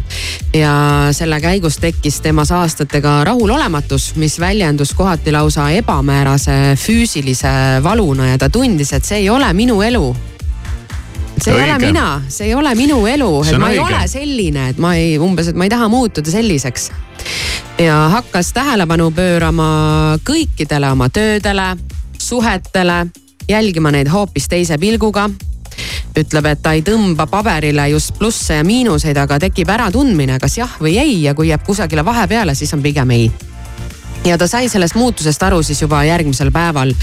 ja 0.55 0.75
selle 1.13 1.41
käigus 1.41 1.79
tekkis 1.81 2.21
temas 2.21 2.53
aastatega 2.53 3.25
rahulolematus, 3.25 4.15
mis 4.17 4.39
väljendus 4.41 4.93
kohati 4.95 5.33
lausa 5.33 5.71
ebamäärase 5.71 6.77
füüsilise 6.77 7.83
valuna 7.83 8.29
ja 8.29 8.39
ta 8.39 8.49
tundis, 8.51 8.93
et 8.93 9.05
see 9.05 9.25
ei 9.25 9.31
ole 9.31 9.53
minu 9.53 9.83
elu 9.83 10.15
see 11.43 11.53
ei 11.53 11.61
Õige. 11.61 11.71
ole 11.71 11.79
mina, 11.87 12.23
see 12.29 12.47
ei 12.47 12.55
ole 12.55 12.75
minu 12.75 13.07
elu, 13.07 13.31
et 13.49 13.59
ma 13.59 13.71
ei 13.71 13.79
õige. 13.79 13.87
ole 13.87 14.09
selline, 14.09 14.69
et 14.71 14.79
ma 14.79 14.95
ei, 14.99 15.17
umbes, 15.19 15.49
et 15.51 15.57
ma 15.59 15.67
ei 15.67 15.73
taha 15.73 15.89
muutuda 15.89 16.31
selliseks. 16.31 16.91
ja 17.79 17.97
hakkas 18.13 18.53
tähelepanu 18.53 19.11
pöörama 19.11 20.19
kõikidele 20.25 20.93
oma 20.93 21.09
töödele, 21.09 21.77
suhetele, 22.19 23.07
jälgima 23.49 23.91
neid 23.91 24.09
hoopis 24.09 24.49
teise 24.49 24.79
pilguga. 24.79 25.31
ütleb, 26.19 26.47
et 26.47 26.63
ta 26.63 26.73
ei 26.73 26.83
tõmba 26.87 27.27
paberile 27.27 27.89
just 27.91 28.15
plusse 28.19 28.55
ja 28.55 28.65
miinuseid, 28.65 29.17
aga 29.17 29.39
tekib 29.39 29.69
äratundmine, 29.69 30.39
kas 30.39 30.59
jah 30.59 30.77
või 30.81 30.99
ei 30.99 31.23
ja 31.23 31.35
kui 31.35 31.49
jääb 31.49 31.65
kusagile 31.67 32.05
vahepeale, 32.05 32.55
siis 32.55 32.75
on 32.75 32.83
pigem 32.83 33.11
ei 33.11 33.33
ja 34.25 34.39
ta 34.39 34.47
sai 34.49 34.69
sellest 34.69 34.95
muutusest 34.95 35.43
aru 35.43 35.63
siis 35.63 35.83
juba 35.83 36.05
järgmisel 36.05 36.51
päeval. 36.53 36.95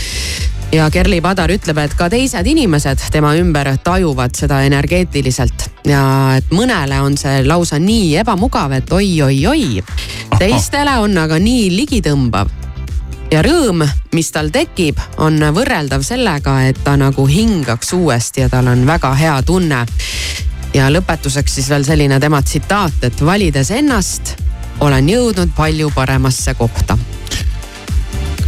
ja 0.72 0.90
Kerli 0.90 1.22
Padar 1.22 1.52
ütleb, 1.52 1.78
et 1.78 1.94
ka 2.00 2.10
teised 2.10 2.48
inimesed 2.48 3.00
tema 3.12 3.34
ümber 3.36 3.74
tajuvad 3.84 4.36
seda 4.38 4.62
energeetiliselt 4.64 5.68
ja 5.86 6.04
et 6.38 6.52
mõnele 6.52 7.02
on 7.02 7.18
see 7.18 7.44
lausa 7.48 7.80
nii 7.80 8.16
ebamugav, 8.24 8.72
et 8.72 8.92
oi-oi-oi. 8.92 9.84
teistele 10.40 10.98
on 11.00 11.18
aga 11.18 11.40
nii 11.40 11.70
ligitõmbav 11.76 12.62
ja 13.32 13.42
rõõm, 13.46 13.86
mis 14.16 14.32
tal 14.32 14.52
tekib, 14.52 15.00
on 15.18 15.40
võrreldav 15.56 16.04
sellega, 16.04 16.58
et 16.68 16.84
ta 16.84 16.98
nagu 17.00 17.26
hingaks 17.28 17.94
uuesti 17.94 18.46
ja 18.46 18.50
tal 18.50 18.68
on 18.68 18.86
väga 18.88 19.14
hea 19.16 19.42
tunne. 19.44 19.86
ja 20.74 20.88
lõpetuseks 20.90 21.54
siis 21.60 21.70
veel 21.70 21.84
selline 21.84 22.20
tema 22.20 22.42
tsitaat, 22.42 23.04
et 23.04 23.26
valides 23.26 23.72
ennast, 23.72 24.38
olen 24.82 25.10
jõudnud 25.10 25.56
palju 25.56 25.92
paremasse 25.96 26.54
kohta 26.58 26.98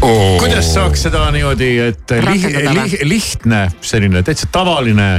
oh. 0.04 0.40
kuidas 0.40 0.74
saaks 0.74 1.06
seda 1.08 1.26
niimoodi, 1.34 1.72
et 1.88 2.14
li, 2.16 2.22
Rakendada 2.26 2.76
või? 2.78 2.86
li, 2.92 3.10
lihtne, 3.16 3.62
selline 3.82 4.24
täitsa 4.26 4.50
tavaline 4.52 5.10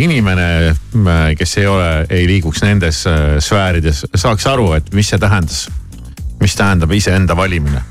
inimene, 0.00 0.48
kes 1.38 1.56
ei 1.60 1.68
ole, 1.70 1.90
ei 2.10 2.26
liiguks 2.30 2.64
nendes 2.66 3.04
äh, 3.10 3.38
sfäärides, 3.42 4.06
saaks 4.14 4.46
aru, 4.50 4.72
et 4.78 4.92
mis 4.96 5.12
see 5.12 5.20
tähendas? 5.20 5.68
mis 6.40 6.54
tähendab 6.56 6.92
iseenda 6.96 7.36
valimine? 7.36 7.82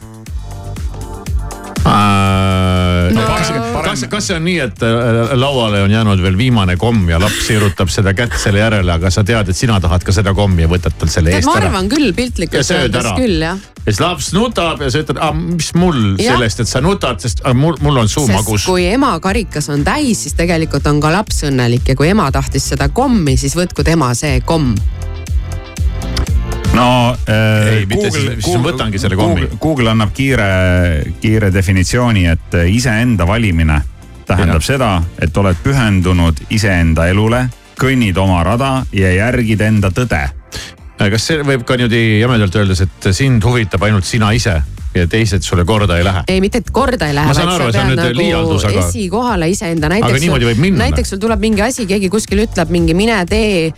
No, 1.90 3.22
kas, 3.26 3.50
kas, 3.90 4.06
kas 4.12 4.30
see 4.30 4.38
on 4.38 4.46
nii, 4.48 4.60
et 4.68 4.84
äh, 4.86 5.34
lauale 5.40 5.82
on 5.86 5.92
jäänud 5.92 6.22
veel 6.24 6.38
viimane 6.40 6.78
komm 6.80 7.10
ja 7.10 7.20
laps 7.22 7.42
sirutab 7.48 7.92
seda 7.94 8.14
kätt 8.18 8.38
selle 8.40 8.62
järele, 8.64 8.94
aga 8.94 9.12
sa 9.14 9.24
tead, 9.28 9.50
et 9.52 9.58
sina 9.58 9.80
tahad 9.82 10.06
ka 10.06 10.16
seda 10.16 10.34
kommi 10.38 10.66
ja 10.66 10.72
võtad 10.72 10.96
tal 11.00 11.12
selle 11.12 11.34
tead, 11.34 11.42
eest 11.42 11.50
ma 11.50 11.58
ära? 11.60 11.70
arvan 11.72 11.90
küll 11.92 12.10
Ja 12.10 12.18
piltlikult 12.18 12.66
sööd 12.66 12.88
öeldes 12.88 13.06
ära. 13.06 13.16
küll 13.20 13.44
jah. 13.44 13.60
ja 13.80 13.92
siis 13.92 14.02
laps 14.04 14.32
nutab 14.36 14.82
ja 14.84 14.92
sa 14.92 15.04
ütled, 15.04 15.22
mis 15.56 15.72
mul 15.80 16.00
Jah. 16.20 16.36
sellest, 16.36 16.64
et 16.64 16.72
sa 16.72 16.82
nutad, 16.84 17.22
sest 17.24 17.44
ah, 17.44 17.56
mul, 17.58 17.78
mul 17.86 18.02
on 18.04 18.10
suu 18.12 18.26
sest 18.28 18.38
magus. 18.38 18.66
kui 18.70 18.86
ema 18.90 19.12
karikas 19.24 19.70
on 19.74 19.84
täis, 19.88 20.26
siis 20.26 20.38
tegelikult 20.38 20.88
on 20.92 21.02
ka 21.04 21.14
laps 21.14 21.44
õnnelik 21.50 21.90
ja 21.90 21.98
kui 22.00 22.10
ema 22.12 22.30
tahtis 22.36 22.70
seda 22.74 22.90
kommi, 22.94 23.38
siis 23.40 23.56
võtku 23.58 23.86
tema 23.88 24.12
see 24.18 24.42
komm. 24.46 24.76
No 26.80 26.90
äh, 27.28 27.68
Ei, 27.76 27.86
mitte 27.86 28.10
siis- 28.12 28.40
siis 28.40 28.56
ma 28.58 28.64
võtangi 28.72 29.00
selle 29.02 29.16
kommi. 29.20 29.42
Google, 29.46 29.60
Google 29.62 29.94
annab 29.94 30.14
kiire, 30.16 30.50
kiire 31.22 31.52
definitsiooni, 31.54 32.26
et 32.32 32.58
äh, 32.58 32.68
iseenda 32.74 33.28
valimine 33.28 33.82
tähendab 34.30 34.62
Jah. 34.62 34.68
seda, 34.74 34.90
et 35.22 35.38
oled 35.38 35.58
pühendunud 35.64 36.44
iseenda 36.54 37.08
elule, 37.10 37.48
kõnnid 37.80 38.18
oma 38.22 38.44
rada 38.44 38.74
ja 38.94 39.12
järgid 39.16 39.62
enda 39.66 39.90
tõde. 39.96 40.26
kas 41.00 41.24
see 41.26 41.40
võib 41.48 41.64
ka 41.64 41.78
niimoodi 41.80 42.20
jämedalt 42.20 42.56
öeldes, 42.60 42.82
et 42.82 43.14
sind 43.16 43.44
huvitab 43.44 43.84
ainult 43.88 44.06
sina 44.06 44.32
ise 44.36 44.58
ja 44.96 45.08
teised 45.08 45.42
sulle 45.42 45.66
korda 45.66 45.98
ei 45.98 46.04
lähe. 46.04 46.24
ei, 46.28 46.42
mitte 46.42 46.58
et 46.58 46.70
korda 46.72 47.08
ei 47.08 47.16
lähe. 47.16 47.28
ma 47.28 47.34
saan 47.34 47.50
aru, 47.50 47.68
see 47.72 47.82
on 47.82 47.92
nüüd 47.92 48.00
nagu 48.02 48.18
liialdus, 48.18 48.66
aga. 48.66 48.86
esikohale 48.88 49.50
iseenda, 49.50 49.90
näiteks. 49.92 50.12
aga 50.12 50.22
niimoodi 50.24 50.48
võib 50.50 50.62
minna. 50.64 50.82
näiteks 50.84 51.14
sul 51.14 51.22
tuleb 51.22 51.44
mingi 51.44 51.62
asi, 51.62 51.86
keegi 51.90 52.10
kuskil 52.10 52.42
ütleb 52.46 52.74
mingi 52.74 52.96
mine 52.98 53.20
tee. 53.30 53.70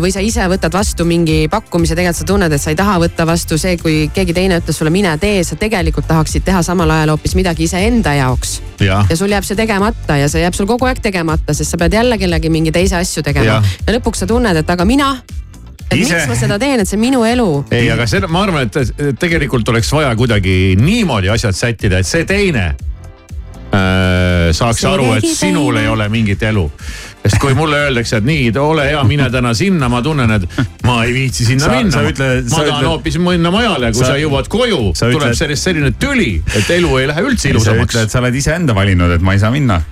või 0.00 0.12
sa 0.14 0.24
ise 0.24 0.46
võtad 0.50 0.72
vastu 0.72 1.04
mingi 1.08 1.42
pakkumise, 1.52 1.96
tegelikult 1.98 2.22
sa 2.22 2.28
tunned, 2.32 2.56
et 2.56 2.62
sa 2.62 2.72
ei 2.72 2.78
taha 2.78 2.96
võtta 3.02 3.26
vastu 3.28 3.58
see, 3.60 3.76
kui 3.80 3.98
keegi 4.14 4.36
teine 4.36 4.60
ütles 4.62 4.80
sulle 4.80 4.92
mine 4.94 5.12
tee, 5.20 5.44
sa 5.44 5.58
tegelikult 5.60 6.08
tahaksid 6.08 6.46
teha 6.46 6.62
samal 6.66 6.90
ajal 6.90 7.14
hoopis 7.16 7.36
midagi 7.36 7.68
iseenda 7.68 8.14
jaoks. 8.16 8.60
ja 8.80 9.04
sul 9.12 9.28
jääb 9.28 9.44
see 9.44 9.58
tegemata 9.58 10.16
ja 10.16 10.28
see 10.32 10.40
jääb 10.40 10.56
sul 10.56 10.68
kogu 10.70 10.88
aeg 10.88 11.04
tegemata, 11.04 11.52
sest 11.54 11.76
sa 11.76 11.80
pead 11.80 12.00
jälle 12.00 12.18
kellegi 12.18 12.48
mingi 12.48 12.72
teise 12.72 12.96
asju 12.96 13.22
tegema. 13.22 13.60
ja 13.60 13.98
lõpuks 13.98 14.24
sa 14.24 14.30
tunned, 14.30 14.56
et 14.56 14.72
aga 14.72 14.88
mina 14.88 15.12
et 15.90 15.98
Ise... 15.98 16.14
miks 16.14 16.28
ma 16.30 16.38
seda 16.38 16.58
teen, 16.62 16.80
et 16.82 16.88
see 16.88 16.98
on 16.98 17.02
minu 17.02 17.24
elu. 17.26 17.48
ei, 17.74 17.90
aga 17.92 18.06
see, 18.10 18.22
ma 18.30 18.44
arvan, 18.46 18.70
et 18.70 19.18
tegelikult 19.20 19.68
oleks 19.72 19.90
vaja 19.94 20.14
kuidagi 20.18 20.76
niimoodi 20.80 21.32
asjad 21.32 21.56
sättida, 21.56 22.00
et 22.00 22.08
see 22.08 22.26
teine 22.28 22.66
äh, 23.74 24.50
saaks 24.56 24.84
see 24.84 24.90
aru, 24.90 25.12
et 25.18 25.26
sinul 25.26 25.74
teine. 25.74 25.86
ei 25.86 25.94
ole 25.94 26.08
mingit 26.12 26.42
elu 26.50 26.68
sest 27.20 27.36
kui 27.42 27.52
mulle 27.54 27.76
öeldakse, 27.84 28.20
et 28.20 28.24
nii, 28.26 28.48
ole 28.62 28.86
hea, 28.88 29.00
mine 29.04 29.26
täna 29.32 29.52
sinna, 29.56 29.90
ma 29.92 30.00
tunnen, 30.04 30.30
et 30.38 30.46
ma 30.88 31.02
ei 31.04 31.12
viitsi 31.14 31.44
sinna 31.44 31.68
sa, 31.68 31.76
minna. 31.76 32.04
ma 32.48 32.64
tahan 32.64 32.88
hoopis 32.88 33.18
minna 33.20 33.52
mujale, 33.52 33.92
kui 33.92 34.00
sa, 34.00 34.14
sa 34.14 34.20
jõuad 34.20 34.48
koju, 34.50 34.82
tuleb 34.96 35.36
sellest 35.36 35.68
selline 35.68 35.92
tüli, 36.00 36.32
et 36.56 36.70
elu 36.78 36.96
ei 37.02 37.10
lähe 37.10 37.26
üldse 37.28 37.52
ilusamaks. 37.52 37.92
sa 37.92 38.00
ütled, 38.00 38.14
sa 38.14 38.22
oled 38.22 38.40
iseenda 38.40 38.76
valinud, 38.76 39.12
et 39.18 39.24
ma 39.24 39.36
ei 39.36 39.42
saa 39.42 39.52
minna 39.52 39.82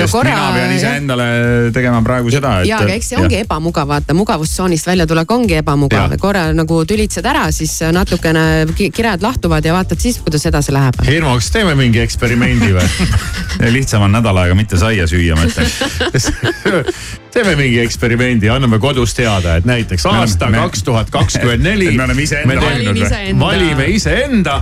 no, 0.00 0.08
korra... 0.10 0.34
mina 0.34 0.52
pean 0.54 0.74
iseendale 0.76 1.26
tegema 1.74 2.02
praegu 2.06 2.32
seda, 2.34 2.56
et. 2.60 2.68
ja, 2.70 2.80
aga 2.84 2.96
eks 2.96 3.12
see 3.12 3.20
ongi 3.20 3.38
ja. 3.38 3.44
ebamugav, 3.46 3.88
vaata 3.90 4.16
mugavustsoonist 4.16 4.88
väljatulek 4.90 5.34
ongi 5.36 5.58
ebamugav, 5.60 6.16
korra 6.22 6.46
nagu 6.56 6.80
tülitsed 6.88 7.26
ära, 7.30 7.46
siis 7.54 7.76
natukene 7.94 8.46
kired 8.78 9.24
lahtuvad 9.24 9.64
ja 9.64 9.74
vaatad 9.76 10.00
siis, 10.00 10.20
kuidas 10.24 10.46
edasi 10.50 10.74
läheb. 10.74 11.00
Hirmu, 11.06 11.36
kas 11.40 11.50
teeme 11.54 11.76
mingi 11.78 12.02
eksperimendi 12.04 12.72
või 12.76 12.88
lihtsam 13.78 14.06
on 14.06 14.16
nädal 14.18 14.44
aega 14.44 14.56
mitte 14.58 14.80
saia 14.80 15.08
süüa, 15.10 15.38
ma 15.38 15.48
ütleks 15.48 16.32
teeme 17.34 17.56
mingi 17.58 17.80
eksperimendi, 17.82 18.48
anname 18.50 18.78
kodus 18.78 19.14
teada, 19.14 19.56
et 19.58 19.66
näiteks 19.66 20.06
aasta 20.06 20.50
kaks 20.54 20.82
tuhat 20.86 21.10
kakskümmend 21.10 21.66
neli. 21.66 21.90
me 21.98 22.06
oleme 22.06 22.22
iseenda 22.22 22.60
valinud 22.62 23.00
või? 23.02 23.38
valime 23.40 23.86
iseenda 23.90 24.60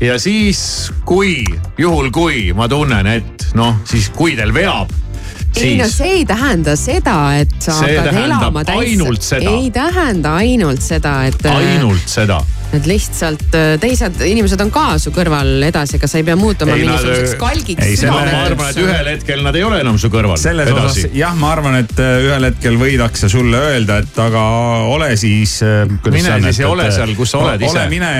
ja 0.00 0.18
siis, 0.22 0.92
kui, 1.04 1.42
juhul 1.78 2.10
kui 2.14 2.50
ma 2.56 2.68
tunnen, 2.70 3.06
et 3.06 3.48
noh, 3.58 3.80
siis 3.88 4.10
kui 4.14 4.36
teil 4.38 4.54
veab 4.54 4.92
Siis... 5.52 5.66
ei 5.66 5.76
no 5.76 5.86
see 5.92 6.12
ei 6.16 6.24
tähenda 6.24 6.72
seda, 6.80 7.16
et 7.36 7.50
sa 7.60 7.74
see 7.76 7.98
hakkad 7.98 8.22
elama 8.22 8.62
täis. 8.64 9.32
ei 9.36 9.68
tähenda 9.70 10.36
ainult 10.40 10.80
seda, 10.80 11.18
et. 11.28 11.46
ainult 11.46 12.08
seda 12.08 12.40
et 12.76 12.86
lihtsalt 12.88 13.56
äh, 13.56 13.74
teised 13.80 14.20
inimesed 14.24 14.60
on 14.64 14.70
ka 14.72 14.84
su 15.02 15.12
kõrval 15.14 15.66
edasi, 15.66 15.98
ega 15.98 16.08
sa 16.08 16.20
ei 16.20 16.26
pea 16.26 16.36
muutuma 16.38 16.76
ei, 16.76 16.86
mingisuguseks 16.86 17.34
kalgiks. 17.40 17.84
ei, 17.84 17.98
selle... 18.00 18.14
ma 18.14 18.44
arvan, 18.46 18.70
et 18.70 18.80
ühel 18.80 19.10
hetkel 19.12 19.44
nad 19.44 19.58
ei 19.58 19.64
ole 19.66 19.80
enam 19.84 19.98
su 20.00 20.08
kõrval. 20.12 20.38
selles 20.40 20.70
edasi. 20.72 21.06
osas 21.06 21.16
jah, 21.18 21.34
ma 21.38 21.52
arvan, 21.52 21.76
et 21.82 21.92
äh, 22.00 22.24
ühel 22.24 22.48
hetkel 22.48 22.78
võidakse 22.80 23.28
sulle 23.32 23.60
öelda, 23.72 23.98
et 24.02 24.20
aga 24.24 24.44
ole 24.92 25.10
siis. 25.20 25.58
Äh, 25.66 25.84
mine 26.08 26.32
on, 26.38 26.48
siis 26.48 26.62
ja 26.62 26.70
ole 26.72 26.88
seal, 26.94 27.12
kus 27.18 27.34
sa 27.34 27.42
oled 27.42 27.66
ise. 27.66 27.76
ole, 27.76 27.84
mine 27.92 28.12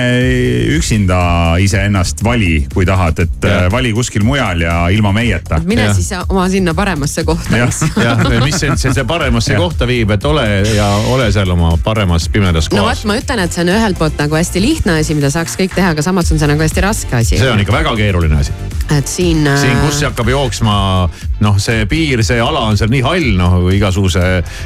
üksinda 0.77 1.19
iseennast 1.63 2.23
vali, 2.25 2.53
kui 2.73 2.85
tahad, 2.89 3.23
et 3.25 3.49
ja. 3.49 3.65
vali 3.73 3.93
kuskil 3.95 4.25
mujal 4.27 4.61
ja 4.67 4.77
ilma 4.93 5.15
meieta. 5.15 5.61
mine 5.65 5.89
ja. 5.89 5.97
siis 5.97 6.11
oma 6.27 6.45
sinna 6.53 6.75
paremasse 6.77 7.25
kohta. 7.25 7.57
jah, 7.57 7.73
jah, 7.97 8.23
mis 8.45 8.61
sind 8.61 8.77
see 8.83 9.07
paremasse 9.09 9.57
kohta 9.57 9.89
viib, 9.89 10.13
et 10.13 10.29
ole 10.29 10.45
ja 10.75 10.91
ole 11.09 11.31
seal 11.33 11.49
oma 11.57 11.73
paremas 11.83 12.29
pimedas 12.29 12.69
kohas. 12.69 12.83
no 12.83 12.87
vot, 12.89 13.05
ma 13.09 13.17
ütlen, 13.17 13.43
et 13.47 13.55
see 13.55 13.65
on 13.65 13.73
ühelt 13.73 13.97
poolt 13.97 14.21
nagu 14.21 14.42
hästi 14.43 14.61
lihtne 14.61 14.97
asi, 14.99 15.15
mida 15.15 15.31
saaks 15.31 15.55
kõik 15.59 15.75
teha, 15.77 15.93
aga 15.95 16.03
samas 16.03 16.31
on 16.33 16.39
see 16.41 16.49
nagu 16.49 16.63
hästi 16.63 16.83
raske 16.83 17.15
asi. 17.15 17.37
see 17.39 17.51
on 17.51 17.61
ikka 17.63 17.75
väga 17.75 17.93
keeruline 17.95 18.39
asi. 18.41 18.51
et 18.91 19.07
siin. 19.07 19.45
siin, 19.47 19.77
kus 19.85 20.01
see 20.01 20.09
hakkab 20.09 20.29
jooksma, 20.33 20.75
noh, 21.43 21.59
see 21.63 21.85
piir, 21.89 22.23
see 22.27 22.41
ala 22.43 22.65
on 22.67 22.79
seal 22.79 22.91
nii 22.91 23.03
hall, 23.05 23.29
noh 23.39 23.55
igasuguse, 23.73 24.23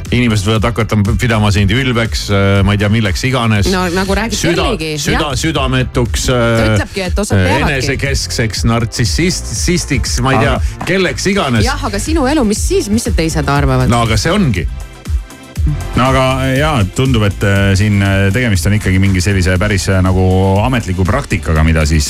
inimesed 0.09 0.49
võivad 0.49 0.65
hakata 0.71 0.97
pidama 1.21 1.51
sind 1.53 1.73
ülbeks, 1.75 2.27
ma 2.65 2.73
ei 2.73 2.81
tea, 2.81 2.89
milleks 2.93 3.27
iganes. 3.29 3.69
no 3.73 3.85
nagu 3.93 4.17
räägib 4.17 4.41
süda, 4.41 4.67
süda, 5.03 5.31
südametuks. 5.37 6.27
ta 6.31 6.41
ütlebki, 6.73 7.05
et 7.11 7.23
osad 7.23 7.37
peavadki. 7.43 7.77
enesekeskseks, 7.77 8.65
nartsissistiks, 8.71 10.17
ma 10.25 10.35
ei 10.35 10.43
tea, 10.47 10.57
kelleks 10.89 11.29
iganes. 11.29 11.67
jah, 11.67 11.87
aga 11.91 12.01
sinu 12.01 12.25
elu, 12.29 12.47
mis 12.49 12.65
siis, 12.73 12.89
mis 12.93 13.05
need 13.09 13.19
teised 13.21 13.53
arvavad? 13.53 13.91
no 13.91 14.01
aga 14.07 14.17
see 14.17 14.33
ongi 14.33 14.65
no 15.95 16.05
aga 16.07 16.23
ja 16.55 16.71
tundub, 16.95 17.25
et 17.27 17.43
äh, 17.45 17.71
siin 17.79 18.01
äh, 18.03 18.27
tegemist 18.33 18.65
on 18.69 18.75
ikkagi 18.77 18.99
mingi 19.01 19.21
sellise 19.23 19.57
päris 19.59 19.87
nagu 20.03 20.23
ametliku 20.63 21.05
praktikaga, 21.07 21.63
mida 21.67 21.85
siis 21.89 22.09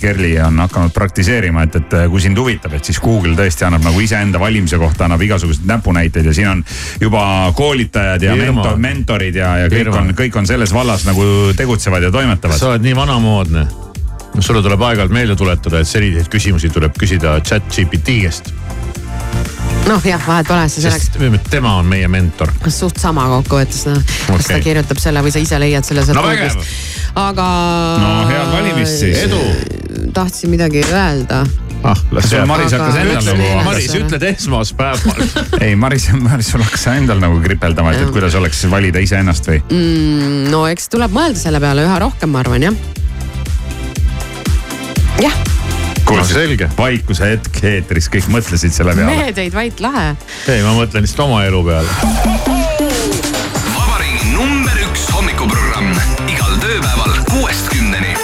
Kerli 0.00 0.34
on 0.42 0.58
hakanud 0.64 0.94
praktiseerima, 0.94 1.66
et, 1.66 1.78
et 1.80 1.96
kui 2.10 2.22
sind 2.22 2.38
huvitab, 2.38 2.76
et 2.76 2.84
siis 2.86 3.00
Google 3.02 3.36
tõesti 3.38 3.66
annab 3.66 3.84
nagu 3.86 4.02
iseenda 4.02 4.40
valimise 4.42 4.78
kohta 4.80 5.06
annab 5.06 5.22
igasuguseid 5.26 5.66
näpunäiteid 5.68 6.30
ja 6.30 6.36
siin 6.36 6.50
on 6.52 6.64
juba 7.00 7.24
koolitajad 7.56 8.22
ja 8.26 8.36
mentor, 8.38 8.78
mentorid 8.82 9.40
ja, 9.40 9.56
ja 9.64 9.72
kõik 9.72 9.92
on, 9.94 10.14
kõik 10.18 10.38
on 10.40 10.48
selles 10.48 10.74
vallas 10.74 11.06
nagu 11.08 11.26
tegutsevad 11.56 12.08
ja 12.08 12.12
toimetavad. 12.14 12.58
sa 12.58 12.72
oled 12.74 12.86
nii 12.86 12.96
vanamoodne. 12.96 13.66
sulle 14.40 14.62
tuleb 14.62 14.82
aeg-ajalt 14.82 15.12
meelde 15.12 15.36
tuletada, 15.36 15.80
et 15.80 15.88
selliseid 15.88 16.28
küsimusi 16.32 16.70
tuleb 16.70 16.96
küsida 16.98 17.38
chat 17.40 17.64
GPT 17.72 18.20
käest 18.26 18.52
noh 19.86 20.06
jah, 20.06 20.22
vahet 20.26 20.48
pole, 20.48 20.66
see 20.70 20.84
selleks. 20.84 21.10
tema 21.50 21.76
on 21.80 21.90
meie 21.90 22.08
mentor. 22.10 22.50
suht 22.68 22.98
sama 23.00 23.26
kokkuvõttes 23.36 23.86
noh 23.90 24.00
okay., 24.00 24.38
kas 24.38 24.50
ta 24.50 24.60
kirjutab 24.64 25.02
selle 25.02 25.22
või 25.24 25.34
sa 25.34 25.42
ise 25.42 25.60
leiad 25.62 25.86
selle 25.86 26.06
sealt 26.06 26.18
no, 26.18 26.24
puldist. 26.26 26.74
aga. 27.22 27.46
no 28.02 28.10
head 28.30 28.50
valimist 28.54 28.98
siis. 29.04 29.22
edu. 29.28 30.10
tahtsin 30.16 30.52
midagi 30.52 30.82
öelda 30.90 31.44
ah, 31.86 32.02
las 32.10 32.32
jääb. 32.32 32.48
Maris 32.50 32.74
hakkas 32.74 32.98
endal 33.02 33.28
nagu. 33.30 33.50
Maris, 33.68 33.90
ütled 34.00 34.26
esmaspäeval 34.32 35.26
ei, 35.64 35.76
Maris, 35.78 36.08
Maris, 36.18 36.50
sul 36.54 36.64
hakkas 36.66 36.88
endal 36.96 37.22
nagu 37.22 37.38
kripeldama, 37.44 37.94
et, 37.94 38.06
et 38.06 38.14
kuidas 38.14 38.34
oleks 38.38 38.64
valida 38.72 39.02
iseennast 39.02 39.50
või 39.52 39.62
mm,? 39.68 40.46
no 40.54 40.66
eks 40.70 40.90
tuleb 40.92 41.14
mõelda 41.14 41.46
selle 41.46 41.62
peale 41.62 41.86
üha 41.86 42.00
rohkem, 42.02 42.34
ma 42.34 42.42
arvan 42.42 42.70
jah. 42.70 42.82
jah 45.22 45.65
kuule, 46.06 46.24
selge. 46.24 46.68
vaikuse 46.78 47.30
hetk 47.32 47.62
eetris, 47.64 48.08
kõik 48.12 48.28
mõtlesid 48.32 48.74
selle 48.74 48.94
peale. 48.94 49.08
mehed 49.10 49.40
jäid 49.42 49.54
vait 49.56 49.80
lahe. 49.82 50.14
ei, 50.48 50.62
ma 50.62 50.74
mõtlen 50.78 51.06
lihtsalt 51.06 51.24
oma 51.26 51.42
elu 51.48 51.62
peale. 51.66 51.88
vabariigi 53.74 54.32
number 54.34 54.82
üks 54.86 55.08
hommikuprogramm 55.16 55.92
igal 56.30 56.58
tööpäeval 56.62 57.18
kuuest 57.32 57.70
kümneni. 57.74 58.14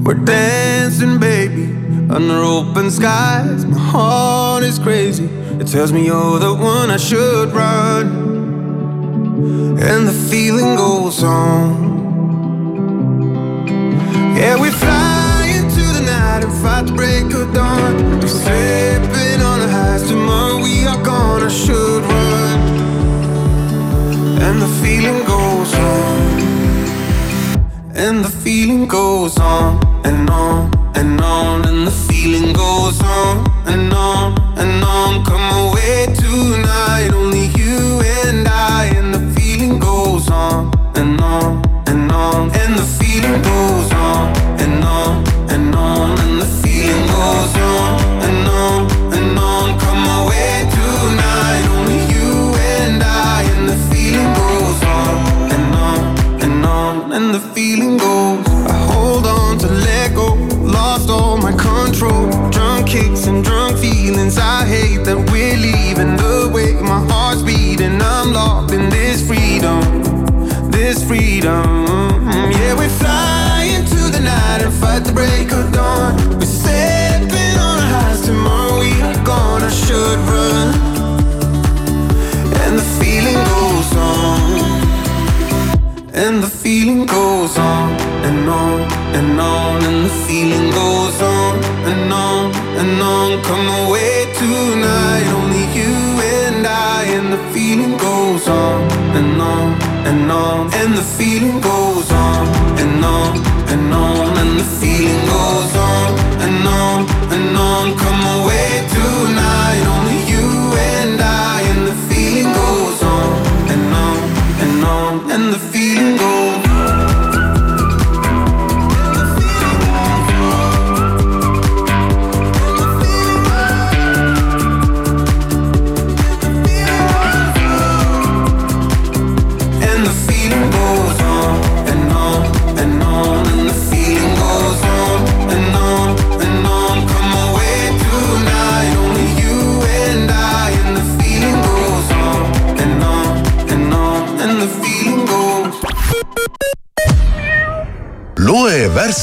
We're 0.00 0.24
dancing, 0.24 1.20
baby, 1.20 1.70
under 2.10 2.42
open 2.42 2.90
skies. 2.90 3.64
My 3.64 3.78
heart 3.78 4.64
is 4.64 4.78
crazy. 4.78 5.28
It 5.60 5.68
tells 5.68 5.92
me 5.92 6.06
you're 6.06 6.40
the 6.40 6.52
one 6.52 6.90
I 6.90 6.96
should 6.96 7.52
run. 7.52 8.39
And 9.44 10.06
the 10.06 10.12
feeling 10.30 10.76
goes 10.76 11.22
on. 11.22 11.88
Yeah, 14.36 14.60
we 14.60 14.70
fly 14.70 15.52
into 15.56 15.82
the 15.96 16.02
night 16.02 16.44
and 16.44 16.52
fight 16.62 16.86
the 16.86 16.92
break 16.92 17.32
of 17.34 17.52
dawn. 17.54 18.20
We're 18.20 18.28
slipping 18.28 19.40
on 19.42 19.60
the 19.60 19.68
highs 19.68 20.08
tomorrow. 20.08 20.62
We 20.62 20.86
are 20.86 21.02
gonna 21.02 21.50
should 21.50 21.79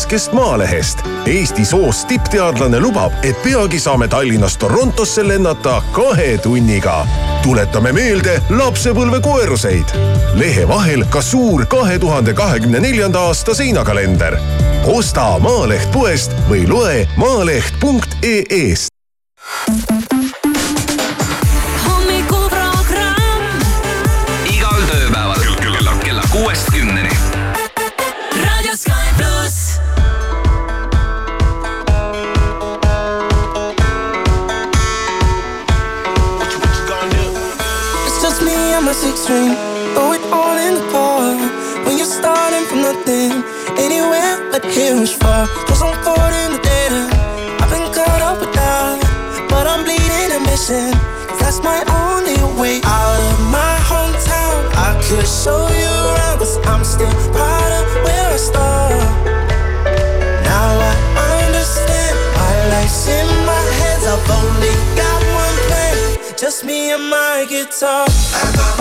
värskest 0.07 0.33
Maalehest. 0.33 0.99
Eesti 1.25 1.65
soost 1.65 2.07
tippteadlane 2.07 2.79
lubab, 2.79 3.11
et 3.23 3.43
peagi 3.43 3.79
saame 3.79 4.07
Tallinnast 4.07 4.59
Torontosse 4.59 5.27
lennata 5.27 5.81
kahe 5.91 6.37
tunniga. 6.37 7.05
tuletame 7.43 7.91
meelde 7.91 8.41
lapsepõlve 8.49 9.19
koeruseid. 9.21 9.85
lehe 10.33 10.67
vahel 10.67 11.05
ka 11.09 11.21
suur 11.21 11.65
kahe 11.65 11.99
tuhande 11.99 12.33
kahekümne 12.33 12.79
neljanda 12.79 13.19
aasta 13.19 13.53
seinakalender. 13.53 14.39
osta 14.85 15.39
Maaleht 15.39 15.91
poest 15.91 16.31
või 16.49 16.67
loe 16.67 17.07
maaleht.ee-st. 17.17 18.96
guitar. 67.57 68.76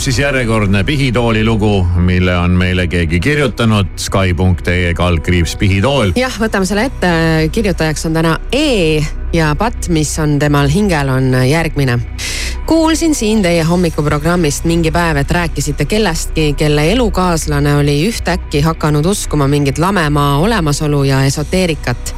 tuleb 0.00 0.14
siis 0.14 0.18
järjekordne 0.18 0.80
Pihitooli 0.84 1.44
lugu, 1.44 1.86
mille 1.96 2.32
on 2.38 2.50
meile 2.56 2.86
keegi 2.88 3.20
kirjutanud. 3.20 3.86
Skype.ee 3.96 4.94
kaldkriips 4.94 5.56
Pihitool. 5.60 6.14
jah, 6.16 6.38
võtame 6.40 6.64
selle 6.64 6.86
ette, 6.88 7.10
kirjutajaks 7.52 8.06
on 8.08 8.16
täna 8.16 8.38
E 8.52 9.04
ja 9.36 9.50
patt, 9.58 9.90
mis 9.92 10.14
on 10.18 10.38
temal 10.40 10.72
hingel, 10.72 11.12
on 11.12 11.36
järgmine 11.44 11.98
kuulsin 12.66 13.14
siin 13.14 13.42
teie 13.42 13.62
hommikuprogrammist 13.66 14.64
mingi 14.64 14.88
päev, 14.94 15.20
et 15.20 15.30
rääkisite 15.30 15.84
kellestki, 15.84 16.52
kelle 16.56 16.84
elukaaslane 16.92 17.76
oli 17.82 17.98
ühtäkki 18.08 18.60
hakanud 18.64 19.04
uskuma 19.04 19.48
mingit 19.48 19.78
lamemaa 19.78 20.38
olemasolu 20.38 21.04
ja 21.04 21.24
esoteerikat 21.28 22.14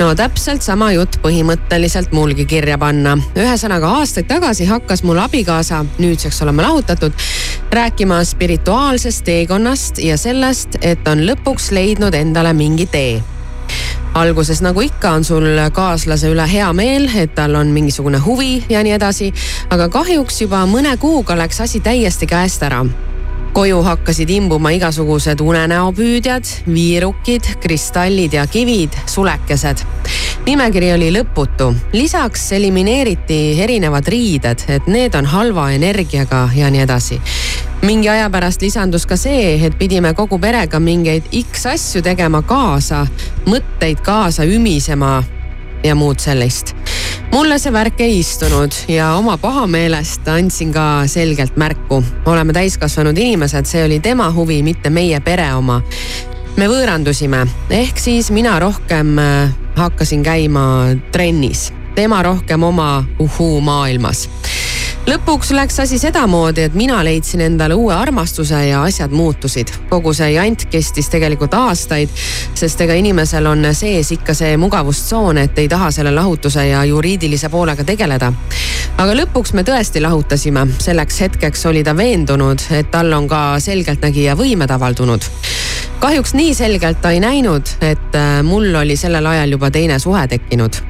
no 0.00 0.14
täpselt 0.16 0.64
sama 0.64 0.90
jutt 0.94 1.18
põhimõtteliselt 1.20 2.14
mulgi 2.16 2.46
kirja 2.48 2.78
panna. 2.80 3.18
ühesõnaga 3.36 3.90
aastaid 4.00 4.28
tagasi 4.30 4.64
hakkas 4.64 5.02
mul 5.04 5.20
abikaasa, 5.20 5.82
nüüdseks 5.98 6.40
oleme 6.42 6.64
lahutatud, 6.64 7.12
rääkima 7.70 8.22
spirituaalsest 8.24 9.24
teekonnast 9.24 10.00
ja 10.00 10.16
sellest, 10.16 10.80
et 10.80 11.08
on 11.08 11.26
lõpuks 11.28 11.70
leidnud 11.76 12.16
endale 12.16 12.52
mingi 12.56 12.86
tee 12.86 13.20
alguses 14.14 14.58
nagu 14.64 14.80
ikka, 14.82 15.12
on 15.20 15.24
sul 15.24 15.44
kaaslase 15.72 16.32
üle 16.32 16.46
hea 16.50 16.72
meel, 16.74 17.06
et 17.14 17.36
tal 17.36 17.54
on 17.54 17.70
mingisugune 17.70 18.18
huvi 18.18 18.64
ja 18.72 18.82
nii 18.82 18.96
edasi, 18.96 19.30
aga 19.70 19.86
kahjuks 19.92 20.40
juba 20.42 20.64
mõne 20.66 20.96
kuuga 20.98 21.38
läks 21.38 21.60
asi 21.68 21.84
täiesti 21.84 22.26
käest 22.26 22.66
ära 22.66 22.82
koju 23.52 23.82
hakkasid 23.82 24.30
imbuma 24.30 24.70
igasugused 24.76 25.40
unenäopüüdjad, 25.40 26.44
viirukid, 26.66 27.46
kristallid 27.60 28.32
ja 28.32 28.46
kivid, 28.46 28.94
sulekesed. 29.06 29.82
nimekiri 30.46 30.92
oli 30.92 31.10
lõputu, 31.12 31.74
lisaks 31.92 32.52
elimineeriti 32.52 33.60
erinevad 33.62 34.08
riided, 34.08 34.64
et 34.68 34.86
need 34.86 35.14
on 35.14 35.26
halva 35.26 35.70
energiaga 35.72 36.48
ja 36.56 36.70
nii 36.70 36.80
edasi. 36.86 37.20
Mingi 37.82 38.08
aja 38.08 38.30
pärast 38.30 38.62
lisandus 38.62 39.06
ka 39.06 39.16
see, 39.16 39.56
et 39.66 39.78
pidime 39.78 40.14
kogu 40.14 40.38
perega 40.38 40.80
mingeid 40.80 41.28
X 41.32 41.66
asju 41.66 42.02
tegema 42.02 42.42
kaasa, 42.42 43.06
mõtteid 43.46 44.02
kaasa 44.04 44.44
ümisema 44.44 45.22
ja 45.84 45.94
muud 45.94 46.18
sellist. 46.18 46.74
mulle 47.32 47.58
see 47.58 47.72
värk 47.72 48.00
ei 48.00 48.18
istunud 48.20 48.74
ja 48.88 49.12
oma 49.16 49.36
pahameelest 49.38 50.28
andsin 50.28 50.72
ka 50.72 51.02
selgelt 51.06 51.56
märku. 51.56 52.04
oleme 52.26 52.52
täiskasvanud 52.52 53.18
inimesed, 53.18 53.66
see 53.66 53.84
oli 53.84 54.00
tema 54.00 54.30
huvi, 54.32 54.62
mitte 54.62 54.90
meie 54.90 55.20
pere 55.20 55.54
oma. 55.54 55.82
me 56.56 56.68
võõrandusime, 56.68 57.46
ehk 57.70 57.98
siis 57.98 58.30
mina 58.30 58.58
rohkem 58.58 59.18
äh, 59.18 59.50
hakkasin 59.76 60.22
käima 60.22 60.96
trennis, 61.12 61.72
tema 61.94 62.22
rohkem 62.22 62.62
oma 62.62 63.04
uhuu 63.18 63.60
maailmas 63.60 64.28
lõpuks 65.10 65.50
läks 65.56 65.80
asi 65.82 65.98
sedamoodi, 65.98 66.62
et 66.68 66.74
mina 66.78 67.00
leidsin 67.04 67.40
endale 67.42 67.74
uue 67.74 67.94
armastuse 67.94 68.58
ja 68.68 68.82
asjad 68.86 69.10
muutusid. 69.10 69.70
kogu 69.88 70.12
see 70.14 70.32
jant 70.32 70.64
kestis 70.70 71.08
tegelikult 71.10 71.54
aastaid, 71.54 72.12
sest 72.54 72.80
ega 72.84 72.94
inimesel 72.94 73.46
on 73.50 73.66
sees 73.74 74.12
ikka 74.14 74.34
see 74.34 74.56
mugavustsoon, 74.60 75.38
et 75.38 75.58
ei 75.58 75.68
taha 75.68 75.90
selle 75.90 76.12
lahutuse 76.14 76.66
ja 76.68 76.84
juriidilise 76.84 77.48
poolega 77.48 77.84
tegeleda. 77.84 78.32
aga 78.98 79.16
lõpuks 79.22 79.54
me 79.54 79.64
tõesti 79.66 80.02
lahutasime, 80.02 80.66
selleks 80.78 81.20
hetkeks 81.20 81.66
oli 81.66 81.82
ta 81.84 81.96
veendunud, 81.96 82.68
et 82.70 82.90
tal 82.90 83.12
on 83.12 83.26
ka 83.28 83.42
selgeltnägija 83.58 84.36
võimed 84.36 84.70
avaldunud. 84.70 85.26
kahjuks 86.00 86.34
nii 86.34 86.54
selgelt 86.54 87.02
ta 87.02 87.10
ei 87.10 87.20
näinud, 87.20 87.76
et 87.80 88.14
äh, 88.14 88.42
mul 88.42 88.74
oli 88.74 88.96
sellel 88.96 89.26
ajal 89.26 89.58
juba 89.58 89.70
teine 89.70 89.98
suhe 89.98 90.26
tekkinud 90.28 90.82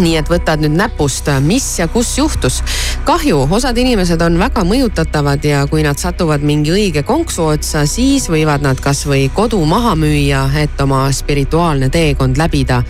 nii 0.00 0.16
et 0.20 0.28
võtad 0.28 0.60
nüüd 0.60 0.76
näpust, 0.76 1.28
mis 1.44 1.66
ja 1.80 1.88
kus 1.88 2.16
juhtus. 2.18 2.60
Kahju, 3.06 3.46
osad 3.50 3.78
inimesed 3.78 4.20
on 4.24 4.34
väga 4.38 4.64
mõjutatavad 4.66 5.44
ja 5.46 5.60
kui 5.70 5.84
nad 5.86 5.98
satuvad 6.00 6.42
mingi 6.42 6.72
õige 6.74 7.04
konksu 7.06 7.44
otsa, 7.52 7.84
siis 7.86 8.26
võivad 8.26 8.66
nad 8.66 8.82
kasvõi 8.82 9.28
kodu 9.34 9.60
maha 9.68 9.94
müüa, 9.98 10.42
et 10.58 10.80
oma 10.82 11.04
spirituaalne 11.14 11.88
teekond 11.88 12.36
läbida. 12.36 12.82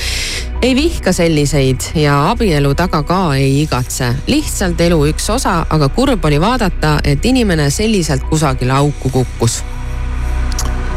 ei 0.63 0.75
vihka 0.75 1.13
selliseid 1.13 1.93
ja 1.95 2.31
abielu 2.31 2.75
taga 2.75 3.03
ka 3.03 3.37
ei 3.37 3.63
igatse. 3.63 4.15
lihtsalt 4.27 4.81
elu 4.81 5.07
üks 5.13 5.31
osa, 5.31 5.67
aga 5.71 5.89
kurb 5.89 6.25
oli 6.25 6.41
vaadata, 6.41 6.99
et 7.05 7.25
inimene 7.25 7.71
selliselt 7.71 8.23
kusagile 8.23 8.73
auku 8.73 9.11
kukkus 9.11 9.63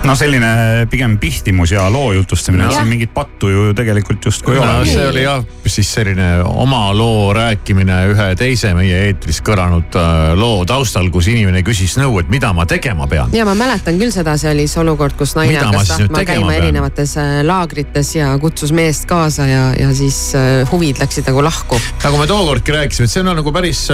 no 0.03 0.15
selline 0.15 0.49
pigem 0.89 1.17
pihtimus 1.19 1.71
ja 1.73 1.83
loo 1.91 2.11
jutustamine, 2.13 2.69
siin 2.71 2.87
mingit 2.87 3.11
pattu 3.13 3.49
ju 3.51 3.65
tegelikult 3.77 4.25
justkui 4.25 4.55
ei 4.55 4.61
ole. 4.61 4.85
see 4.87 5.07
oli 5.09 5.23
jah, 5.23 5.43
siis 5.67 5.91
selline 5.93 6.29
oma 6.47 6.87
loo 6.95 7.33
rääkimine 7.35 7.97
ühe 8.13 8.27
teise 8.39 8.71
meie 8.77 9.03
eetris 9.09 9.41
kõlanud 9.45 9.97
äh, 9.99 10.31
loo 10.39 10.63
taustal, 10.69 11.09
kus 11.13 11.29
inimene 11.31 11.63
küsis 11.67 11.97
nõu, 11.99 12.19
et 12.23 12.31
mida 12.31 12.51
ma 12.55 12.65
tegema 12.69 13.09
pean. 13.11 13.33
ja 13.35 13.45
ma 13.47 13.55
mäletan 13.59 13.99
küll 13.99 14.13
seda, 14.15 14.37
see 14.39 14.53
oli 14.53 14.67
see 14.71 14.81
olukord, 14.83 15.17
kus 15.19 15.35
naine 15.37 15.59
hakkas 15.59 15.93
tahtma 15.93 16.23
käima 16.23 16.47
pean? 16.47 16.57
erinevates 16.63 17.17
äh, 17.19 17.35
laagrites 17.47 18.15
ja 18.15 18.31
kutsus 18.41 18.73
meest 18.75 19.07
kaasa 19.09 19.49
ja, 19.49 19.63
ja 19.79 19.91
siis 19.95 20.21
äh, 20.39 20.63
huvid 20.71 21.03
läksid 21.03 21.27
nagu 21.29 21.43
lahku. 21.43 21.81
nagu 22.03 22.21
me 22.21 22.29
tookordki 22.29 22.77
rääkisime, 22.79 23.09
et 23.09 23.17
see 23.17 23.25
on 23.25 23.33
nagu 23.35 23.55
päris 23.55 23.87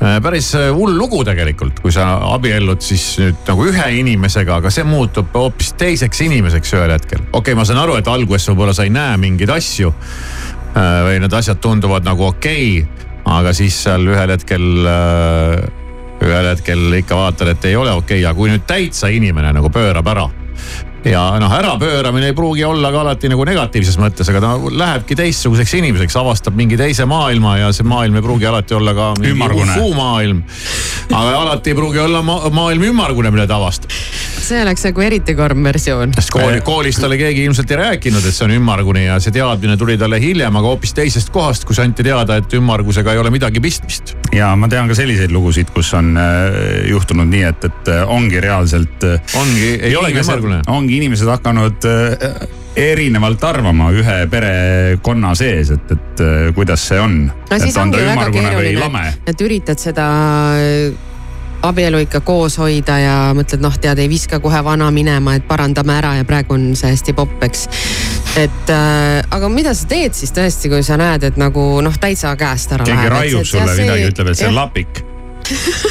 päris 0.00 0.54
äh, 0.56 0.70
hull 0.72 0.96
lugu 0.96 1.20
tegelikult, 1.24 1.82
kui 1.84 1.92
sa 1.92 2.14
abiellud 2.32 2.80
siis 2.84 3.04
nüüd 3.20 3.42
nagu 3.48 3.66
ühe 3.68 3.88
inimesega, 4.00 4.60
aga 4.62 4.72
see 4.72 4.86
muutub 4.88 5.34
hoopis 5.36 5.74
teiseks 5.80 6.22
inimeseks 6.24 6.72
ühel 6.78 6.94
hetkel. 6.94 7.20
okei 7.26 7.52
okay,, 7.52 7.58
ma 7.58 7.66
saan 7.68 7.82
aru, 7.82 7.98
et 8.00 8.08
alguses 8.08 8.48
võib-olla 8.48 8.74
sa 8.76 8.88
ei 8.88 8.94
näe 8.94 9.18
mingeid 9.20 9.52
asju 9.52 9.92
äh, 9.92 10.80
või 11.06 11.20
need 11.20 11.36
asjad 11.36 11.60
tunduvad 11.60 12.08
nagu 12.08 12.30
okei 12.30 12.80
okay,, 12.80 13.06
aga 13.28 13.52
siis 13.56 13.76
seal 13.84 14.08
ühel 14.08 14.32
hetkel 14.32 14.64
ühel 16.20 16.46
hetkel 16.50 17.00
ikka 17.00 17.16
vaatad, 17.16 17.52
et 17.52 17.68
ei 17.68 17.76
ole 17.76 17.92
okei 17.92 18.22
okay., 18.22 18.24
aga 18.24 18.36
kui 18.38 18.52
nüüd 18.52 18.64
täitsa 18.68 19.12
inimene 19.12 19.52
nagu 19.56 19.68
pöörab 19.72 20.08
ära 20.12 20.28
ja 21.08 21.22
noh, 21.40 21.52
ärapööramine 21.54 22.30
ei 22.30 22.34
pruugi 22.36 22.64
olla 22.64 22.90
ka 22.92 23.00
alati 23.00 23.30
nagu 23.32 23.44
negatiivses 23.48 23.96
mõttes, 24.00 24.28
aga 24.28 24.42
ta 24.44 24.50
lähebki 24.58 25.16
teistsuguseks 25.16 25.72
inimeseks, 25.78 26.16
avastab 26.20 26.56
mingi 26.58 26.76
teise 26.80 27.06
maailma 27.08 27.56
ja 27.62 27.70
see 27.76 27.86
maailm 27.88 28.18
ei 28.18 28.24
pruugi 28.24 28.48
alati 28.50 28.76
olla 28.76 28.94
ka 28.96 29.06
mingi 29.20 29.38
maailm. 29.96 30.42
aga 31.08 31.38
alati 31.40 31.72
ei 31.72 31.78
pruugi 31.78 32.02
olla 32.04 32.22
ma 32.22 32.36
maailm 32.52 32.84
ümmargune, 32.90 33.32
mille 33.32 33.46
ta 33.48 33.56
avastab. 33.56 33.94
see 34.40 34.60
oleks 34.60 34.84
nagu 34.88 35.04
eriti 35.06 35.34
karm 35.38 35.64
versioon. 35.64 36.12
sest 36.18 36.34
kooli, 36.34 36.60
koolis 36.66 37.00
talle 37.00 37.16
keegi 37.20 37.46
ilmselt 37.48 37.70
ei 37.70 37.80
rääkinud, 37.80 38.26
et 38.26 38.36
see 38.36 38.44
on 38.44 38.54
ümmargune 38.58 39.06
ja 39.06 39.16
see 39.22 39.32
teadmine 39.32 39.78
tuli 39.80 39.96
talle 39.98 40.20
hiljem, 40.20 40.60
aga 40.60 40.74
hoopis 40.74 40.92
teisest 40.98 41.32
kohast, 41.32 41.64
kus 41.64 41.80
anti 41.80 42.04
teada, 42.04 42.36
et 42.42 42.58
ümmargusega 42.60 43.14
ei 43.16 43.22
ole 43.22 43.32
midagi 43.32 43.62
pistmist. 43.64 44.16
ja 44.36 44.52
ma 44.56 44.68
tean 44.68 44.90
ka 44.90 44.98
selliseid 44.98 45.32
lugusid, 45.32 45.72
kus 45.72 45.94
on 45.96 46.12
äh, 46.20 46.84
juhtunud 46.90 47.30
nii, 47.30 47.44
et, 47.48 47.64
et 47.70 47.92
äh, 47.94 48.04
ongi 48.04 48.40
reaalselt. 48.40 49.08
ongi, 49.40 49.72
ei 49.80 49.96
olegi 49.96 50.20
ümmargune. 50.20 50.62
ongi 50.68 50.89
ongi 50.90 50.98
inimesed 50.98 51.28
hakanud 51.30 51.86
äh, 51.86 52.48
erinevalt 52.76 53.44
arvama 53.44 53.90
ühe 53.94 54.16
perekonna 54.30 55.34
sees, 55.38 55.70
et, 55.70 55.92
et 55.94 56.22
äh, 56.24 56.54
kuidas 56.54 56.82
see 56.88 56.98
on. 56.98 57.30
no 57.50 57.58
siis 57.62 57.76
ongi 57.78 58.02
väga 58.02 58.26
keeruline, 58.34 59.04
et 59.30 59.44
üritad 59.46 59.78
seda 59.78 60.08
äh, 60.58 60.90
abielu 61.62 62.00
ikka 62.06 62.22
koos 62.26 62.56
hoida 62.58 62.96
ja 62.98 63.14
mõtled, 63.36 63.62
noh, 63.62 63.76
tead, 63.78 64.00
ei 64.02 64.08
viska 64.10 64.40
kohe 64.42 64.62
vana 64.64 64.88
minema, 64.90 65.36
et 65.38 65.46
parandame 65.46 65.94
ära 65.94 66.16
ja 66.18 66.26
praegu 66.26 66.56
on 66.56 66.72
see 66.74 66.90
hästi 66.90 67.14
popp, 67.14 67.38
eks. 67.46 67.68
et 68.40 68.74
äh, 68.74 69.20
aga 69.30 69.52
mida 69.52 69.76
sa 69.76 69.86
teed 69.90 70.18
siis 70.18 70.34
tõesti, 70.34 70.72
kui 70.72 70.82
sa 70.86 70.98
näed, 70.98 71.28
et 71.30 71.38
nagu 71.38 71.68
noh, 71.84 72.02
täitsa 72.02 72.34
käest 72.40 72.74
ära 72.74 72.88
keegi 72.88 72.98
läheb. 72.98 73.14
keegi 73.14 73.36
raiub 73.36 73.54
sulle 73.54 73.78
midagi, 73.78 74.10
ütleb, 74.10 74.34
et 74.34 74.42
see 74.42 74.50
on 74.50 74.58
lapik 74.58 75.04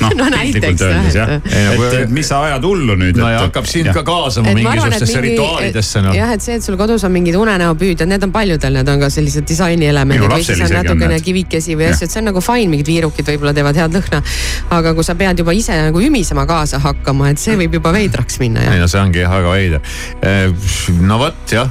noh 0.03 0.13
no, 0.17 0.27
piltlikult 0.31 0.83
öeldes 0.87 1.17
jah. 1.17 1.33
et, 1.37 1.95
et 2.01 2.13
mis 2.13 2.27
sa 2.27 2.41
ajad 2.47 2.65
hullu 2.67 2.95
nüüd. 2.99 3.19
no 3.19 3.29
ja 3.31 3.41
hakkab 3.45 3.67
sind 3.69 3.91
ka 3.95 4.03
kaasama 4.07 4.53
mingisugustesse 4.57 5.21
mingi, 5.21 5.33
rituaalidesse 5.35 6.03
no.. 6.05 6.13
jah, 6.17 6.33
et 6.35 6.45
see, 6.45 6.59
et 6.59 6.65
sul 6.65 6.77
kodus 6.79 7.05
on 7.07 7.13
mingid 7.15 7.37
unenäopüüdjad, 7.39 8.09
need 8.11 8.27
on 8.27 8.33
paljudel, 8.35 8.79
need 8.79 8.93
on 8.93 9.03
ka 9.03 9.11
sellised 9.13 9.47
disainielemendid 9.49 10.31
või 10.31 10.47
siis 10.47 10.63
on 10.67 10.75
natukene 10.79 11.19
kivikesi 11.25 11.77
või 11.79 11.89
asju, 11.91 12.07
et 12.09 12.15
see 12.15 12.23
on 12.23 12.29
nagu 12.31 12.43
fine, 12.45 12.69
mingid 12.71 12.89
viirukid 12.91 13.33
võib-olla 13.33 13.55
teevad 13.57 13.81
head 13.81 13.99
lõhna. 13.99 14.23
aga 14.79 14.95
kui 14.97 15.07
sa 15.07 15.17
pead 15.19 15.43
juba 15.43 15.55
ise 15.57 15.77
nagu 15.79 16.01
ümisema 16.03 16.47
kaasa 16.49 16.81
hakkama, 16.83 17.33
et 17.33 17.41
see 17.41 17.57
võib 17.59 17.79
juba 17.79 17.93
veidraks 17.95 18.39
minna. 18.43 18.65
ei 18.73 18.81
no 18.81 18.89
see 18.89 19.01
ongi 19.01 19.23
jah 19.25 19.37
väga 19.39 19.53
veider. 19.57 20.97
no 21.03 21.21
vot 21.21 21.55
jah 21.55 21.69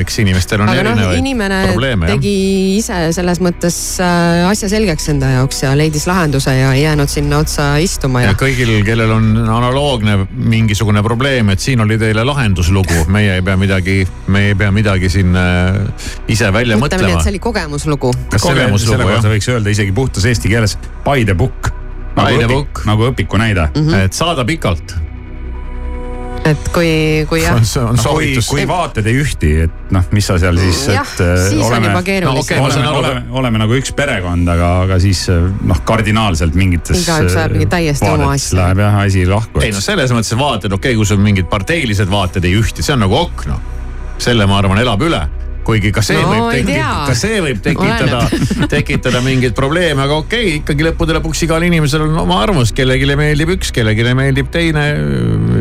eks 0.00 0.18
inimestel 0.22 0.62
on 0.62 0.70
aga 0.70 0.82
noh, 0.82 0.92
erinevaid 0.92 1.16
no, 1.16 1.22
inimene 1.22 1.60
probleeme. 1.70 2.10
tegi 2.12 2.34
jah. 2.34 2.78
ise 2.78 2.98
selles 3.16 3.40
mõttes 3.44 3.78
äh, 4.02 4.44
asja 4.48 4.70
selgeks 4.72 5.08
enda 5.12 5.30
jaoks 5.36 5.62
ja 5.64 5.72
leidis 5.78 6.06
lahenduse 6.08 6.54
ja 6.54 6.72
ei 6.76 6.84
jäänud 6.84 7.12
sinna 7.12 7.40
otsa 7.44 7.70
istuma. 7.82 8.22
ja 8.26 8.34
kõigil, 8.38 8.72
kellel 8.86 9.12
on 9.14 9.30
analoogne 9.44 10.18
mingisugune 10.32 11.02
probleem, 11.06 11.52
et 11.54 11.64
siin 11.64 11.82
oli 11.84 11.98
teile 12.00 12.24
lahenduslugu, 12.28 13.04
meie 13.14 13.38
ei 13.38 13.44
pea 13.44 13.56
midagi, 13.60 13.98
me 14.32 14.48
ei 14.50 14.58
pea 14.58 14.70
midagi 14.74 15.10
siin 15.12 15.36
äh, 15.38 15.80
ise 16.28 16.52
välja 16.54 16.78
Mõtleme 16.78 17.08
mõtlema. 17.08 17.24
see 17.24 17.34
oli 17.34 17.42
kogemuslugu. 17.42 18.14
kas 18.32 18.46
kogemuslugu, 18.46 18.96
selle 18.96 19.10
kohta 19.12 19.34
võiks 19.34 19.52
öelda 19.54 19.74
isegi 19.74 19.94
puhtas 19.96 20.28
eesti 20.28 20.52
keeles 20.52 20.78
by 21.04 21.24
the 21.24 21.36
book. 21.36 21.72
nagu, 22.18 22.40
õpik, 22.46 22.86
nagu 22.88 23.12
õpiku 23.12 23.38
näide 23.38 23.68
mm. 23.68 23.84
-hmm. 23.84 24.08
et 24.08 24.16
saada 24.16 24.44
pikalt 24.44 24.96
et 26.52 26.68
kui, 26.74 26.90
kui 27.30 27.42
jah. 27.42 27.58
No, 27.58 27.94
kui, 28.14 28.32
kui 28.48 28.66
vaated 28.68 29.08
ei 29.10 29.18
ühti, 29.20 29.52
et 29.66 29.92
noh, 29.94 30.04
mis 30.14 30.28
sa 30.28 30.38
seal 30.40 30.58
siis, 30.60 30.82
et 30.92 31.22
äh, 31.24 31.32
siis 31.48 31.62
oleme, 31.64 31.88
on 31.88 31.92
juba 31.92 32.02
keerulisem 32.06 32.60
no,. 32.60 32.66
Okay, 32.68 32.82
oleme, 32.82 32.92
oleme, 32.98 33.24
oleme 33.40 33.62
nagu 33.64 33.78
üks 33.78 33.94
perekond, 33.96 34.50
aga, 34.52 34.70
aga 34.86 35.00
siis 35.02 35.24
äh, 35.32 35.48
noh, 35.68 35.82
kardinaalselt 35.88 36.58
mingites. 36.58 37.02
igaüks 37.04 37.36
ajab 37.36 37.56
mingi 37.56 37.70
täiesti 37.72 38.10
oma 38.10 38.32
asja. 38.36 38.60
Läheb 38.62 38.84
jah 38.84 39.00
asi 39.04 39.26
lahku. 39.28 39.64
ei 39.64 39.74
no 39.74 39.82
selles 39.84 40.14
mõttes 40.16 40.36
vaated, 40.38 40.72
okei 40.72 40.94
okay,, 40.94 41.00
kui 41.00 41.08
sul 41.08 41.22
mingid 41.22 41.50
parteilised 41.50 42.10
vaated 42.12 42.48
ei 42.48 42.56
ühti, 42.58 42.84
see 42.86 42.96
on 42.96 43.04
nagu 43.06 43.20
ok 43.24 43.48
noh. 43.50 43.66
selle 44.22 44.48
ma 44.50 44.58
arvan, 44.62 44.80
elab 44.82 45.04
üle 45.06 45.26
kuigi 45.68 45.90
ka 45.92 46.02
see 46.04 46.16
no, 46.16 46.30
võib 46.32 46.54
tekitada, 46.56 47.02
ka 47.08 47.16
see 47.18 47.40
võib 47.44 47.58
tekitada, 47.64 48.20
tekitada 48.74 49.20
mingeid 49.24 49.56
probleeme, 49.58 50.00
aga 50.04 50.16
okei 50.22 50.46
okay,, 50.46 50.54
ikkagi 50.62 50.86
lõppude 50.86 51.18
lõpuks 51.18 51.44
igal 51.44 51.66
inimesel 51.66 52.06
on 52.06 52.16
oma 52.24 52.40
arvamus, 52.44 52.72
kellelegi 52.76 53.18
meeldib 53.18 53.52
üks, 53.58 53.72
kellelegi 53.76 54.06
meeldib 54.16 54.48
teine. 54.54 54.86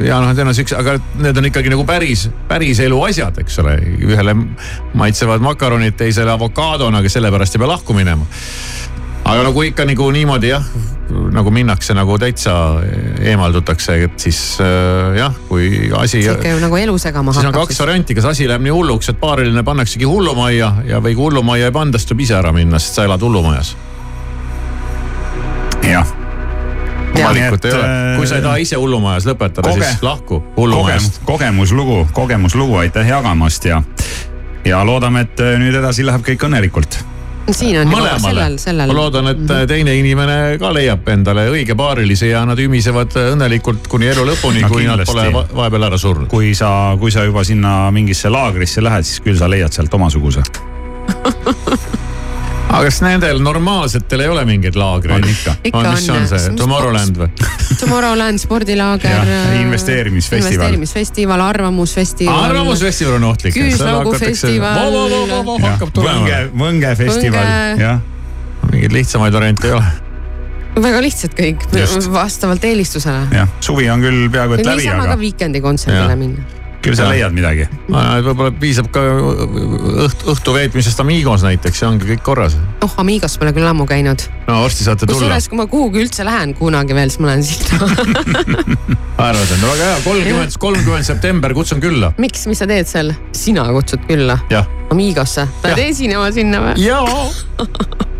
ja 0.07 0.21
noh, 0.23 0.31
tõenäoliselt 0.31 0.63
üks, 0.63 0.77
aga 0.79 0.95
need 1.19 1.41
on 1.41 1.49
ikkagi 1.51 1.73
nagu 1.73 1.83
päris, 1.87 2.27
päris 2.47 2.79
elu 2.83 3.01
asjad, 3.09 3.41
eks 3.43 3.59
ole. 3.63 3.75
ühele 4.07 4.37
maitsevad 4.97 5.43
makaronid, 5.43 5.97
teisele 5.99 6.31
avokaadona, 6.37 7.03
aga 7.03 7.11
sellepärast 7.11 7.57
ei 7.57 7.65
pea 7.65 7.73
lahku 7.75 7.97
minema 7.97 8.27
aga 9.27 9.43
no 9.43 9.53
kui 9.55 9.71
ikka 9.71 9.85
nagu 9.87 10.07
niimoodi 10.13 10.51
jah, 10.51 10.67
nagu 11.35 11.51
minnakse 11.53 11.95
nagu 11.97 12.17
täitsa 12.21 12.53
eemaldutakse, 13.27 13.97
et 14.07 14.27
siis 14.27 14.39
äh, 14.63 15.17
jah, 15.19 15.35
kui 15.49 15.89
asi. 15.99 16.21
see 16.23 16.35
ikka 16.35 16.53
ju 16.55 16.61
nagu 16.63 16.79
elu 16.79 16.97
segama 17.01 17.33
hakkab. 17.33 17.43
siis 17.43 17.51
on 17.51 17.57
kaks 17.59 17.81
varianti, 17.83 18.15
kas 18.17 18.29
asi 18.31 18.47
läheb 18.49 18.63
nii 18.65 18.75
hulluks, 18.75 19.11
et 19.11 19.19
paariline 19.19 19.63
pannaksegi 19.67 20.07
hullumajja 20.07 20.71
ja, 20.91 21.01
või 21.03 21.17
kui 21.17 21.27
hullumajja 21.29 21.71
ei 21.71 21.75
panda, 21.75 21.99
siis 21.99 22.11
tuleb 22.11 22.23
ise 22.27 22.37
ära 22.39 22.53
minna, 22.55 22.79
sest 22.83 23.01
sa 23.01 23.07
elad 23.09 23.25
hullumajas. 23.27 23.75
jah 25.87 26.15
valikut 27.17 27.65
ei 27.65 27.73
ole, 27.73 27.91
kui 28.19 28.27
sa 28.29 28.37
ei 28.37 28.43
taha 28.45 28.61
ise 28.61 28.77
hullumajas 28.77 29.25
lõpetada 29.25 29.73
siis 29.73 30.03
lahku 30.05 30.39
hullumajast 30.55 31.19
kogemus,. 31.25 31.73
kogemuslugu, 31.73 31.99
kogemuslugu, 32.13 32.79
aitäh 32.83 33.09
jagamast 33.09 33.65
ja, 33.65 33.81
ja 34.65 34.83
loodame, 34.85 35.25
et 35.25 35.45
nüüd 35.57 35.79
edasi 35.81 36.05
läheb 36.05 36.25
kõik 36.27 36.45
õnnelikult 36.47 36.99
siin 37.51 37.79
on 37.81 37.91
mõlemale. 37.91 38.23
sellel, 38.23 38.57
sellel. 38.61 38.91
ma 38.91 38.97
loodan, 38.97 39.31
et 39.31 39.43
mhm. 39.43 39.67
teine 39.69 39.95
inimene 39.99 40.37
ka 40.61 40.71
leiab 40.75 41.07
endale 41.13 41.47
õige 41.53 41.77
paarilise 41.79 42.31
ja 42.31 42.43
nad 42.47 42.59
ümisevad 42.59 43.15
õnnelikult 43.33 43.87
kuni 43.91 44.09
elu 44.13 44.25
lõpuni 44.31 44.65
no,, 44.65 44.71
kui 44.71 44.87
nad 44.87 45.03
pole 45.07 45.29
vahepeal 45.33 45.89
ära 45.89 46.01
surnud. 46.01 46.29
kui 46.31 46.53
sa, 46.57 46.95
kui 46.99 47.13
sa 47.13 47.27
juba 47.27 47.45
sinna 47.47 47.91
mingisse 47.95 48.31
laagrisse 48.33 48.83
lähed, 48.83 49.07
siis 49.07 49.23
küll 49.25 49.39
sa 49.39 49.49
leiad 49.51 49.75
sealt 49.75 49.93
omasuguse 49.99 50.45
aga 52.67 52.83
kas 52.87 52.99
nendel 53.03 53.39
normaalsetel 53.43 54.23
ei 54.25 54.31
ole 54.31 54.43
mingeid 54.47 54.75
laagreid? 54.79 55.23
on 55.23 55.29
ikka. 55.31 55.53
Ikka 55.69 55.83
mis 55.91 56.05
see 56.05 56.13
on. 56.13 56.25
on 56.25 56.31
see, 56.31 56.55
Tomorrowland 56.59 57.19
või? 57.21 57.29
Tomorrowland 57.81 58.41
spordilaager. 58.43 59.13
Jah, 59.13 59.53
investeerimisfestival. 59.61 60.51
investeerimisfestival, 60.51 61.45
Arvamusfestival. 61.47 62.43
arvamusfestival 62.49 63.17
on 63.19 63.29
ohtlik. 63.31 63.55
Küüslaugu 63.55 64.17
festival. 64.19 64.99
hakkab 65.63 65.95
tulema. 65.95 66.19
Võnge, 66.19 66.41
Võnge 66.63 66.93
festival, 66.99 67.47
Võnge- 67.47 67.87
jah. 67.87 68.03
mingeid 68.71 68.99
lihtsamaid 68.99 69.33
variante 69.39 69.71
ei 69.71 69.77
ole. 69.77 69.95
väga 70.77 71.01
lihtsad 71.01 71.33
kõik 71.33 71.63
vastavalt 72.13 72.63
eelistusele. 72.67 73.25
jah, 73.33 73.49
suvi 73.59 73.89
on 73.89 74.03
küll 74.03 74.27
peaaegu 74.29 74.59
et 74.59 74.65
läbi, 74.65 74.83
niisama 74.83 75.07
aga 75.07 75.15
ka 75.15 75.21
Weekend'i 75.23 75.61
kontserdile 75.63 76.15
minna. 76.19 76.43
Küll 76.85 76.97
sa 76.97 77.07
leiad 77.09 77.33
midagi. 77.35 77.67
võib-olla 77.89 78.51
piisab 78.59 78.89
ka 78.93 79.03
õht, 80.05 80.25
õhtu 80.33 80.55
veetmisest 80.55 81.01
Amigos 81.03 81.45
näiteks 81.45 81.83
ja 81.83 81.89
ongi 81.91 82.09
kõik 82.11 82.23
korras. 82.25 82.57
oh, 82.85 82.95
Amigos 83.01 83.37
pole 83.41 83.53
küll 83.55 83.67
ammu 83.67 83.87
käinud. 83.89 84.27
no 84.47 84.61
varsti 84.63 84.87
saate 84.87 85.05
tulla. 85.05 85.19
kusjuures, 85.19 85.49
kui 85.51 85.59
ma 85.59 85.67
kuhugi 85.71 86.03
üldse 86.05 86.25
lähen 86.27 86.55
kunagi 86.57 86.97
veel, 86.97 87.13
siis 87.13 87.23
ma 87.23 87.31
lähen 87.33 87.45
sinna. 87.47 87.91
arvad, 89.27 89.45
et 89.45 89.61
no 89.61 89.71
väga 89.73 89.91
hea, 89.91 90.01
kolmkümmend, 90.05 90.59
kolmkümmend 90.67 91.07
september 91.07 91.55
kutsun 91.57 91.83
külla. 91.83 92.13
miks, 92.21 92.47
mis 92.49 92.61
sa 92.63 92.69
teed 92.69 92.89
seal? 92.89 93.13
sina 93.37 93.67
kutsud 93.73 94.05
külla 94.09 94.39
jah. 94.53 94.67
Amigosse, 94.93 95.47
lähed 95.65 95.89
esinema 95.89 96.29
sinna 96.35 96.63
või? 96.69 96.77
jaa. 96.85 98.07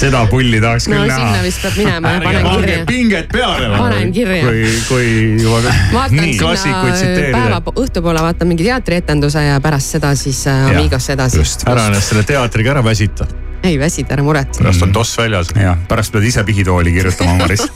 seda 0.00 0.22
pulli 0.30 0.60
tahaks 0.62 0.88
no 0.88 0.96
küll 0.96 1.10
sinna 1.12 1.30
näha. 1.32 1.42
vist 1.44 1.62
peab 1.64 1.76
minema 1.80 2.14
ja 2.14 2.22
panen 2.24 2.48
kirja. 2.54 2.78
pinget 2.88 3.28
peale. 3.32 3.68
panen 3.76 4.12
kirja. 4.16 4.46
kui, 4.46 4.64
kui 4.88 5.10
juba 5.42 5.60
vaatan 5.92 6.32
sinna 6.32 6.54
tsiteerida 6.56 7.36
päeva. 7.36 7.76
õhtupoole 7.84 8.24
vaatan 8.24 8.50
mingi 8.50 8.66
teatrietenduse 8.68 9.44
ja 9.44 9.60
pärast 9.60 9.96
seda 9.98 10.14
siis 10.18 10.42
äh, 10.50 10.70
Amigosse 10.72 11.14
edasi. 11.18 11.40
just, 11.42 11.68
ära 11.68 11.86
ennast 11.90 12.14
selle 12.14 12.24
teatriga 12.28 12.74
ära 12.76 12.84
väsita. 12.84 13.28
ei 13.62 13.78
väsita, 13.80 14.16
ära 14.16 14.24
muretse. 14.26 14.62
pärast 14.62 14.88
on 14.88 14.92
toss 14.96 15.18
väljas. 15.20 15.54
jah, 15.56 15.78
pärast 15.88 16.16
pead 16.16 16.28
ise 16.32 16.44
pihitooli 16.48 16.96
kirjutama, 16.96 17.38
Maris. 17.44 17.66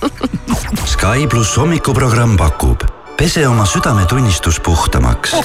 Sky 0.95 1.29
pluss 1.31 1.57
hommikuprogramm 1.61 2.37
pakub 2.41 2.85
pese 3.16 3.45
oma 3.49 3.66
südametunnistus 3.66 4.61
puhtamaks. 4.61 5.37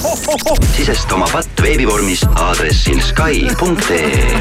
sisesta 0.78 1.16
oma 1.16 1.28
patt 1.32 1.62
veebivormis 1.62 2.26
aadressil 2.36 3.02
Sky.ee. 3.02 4.40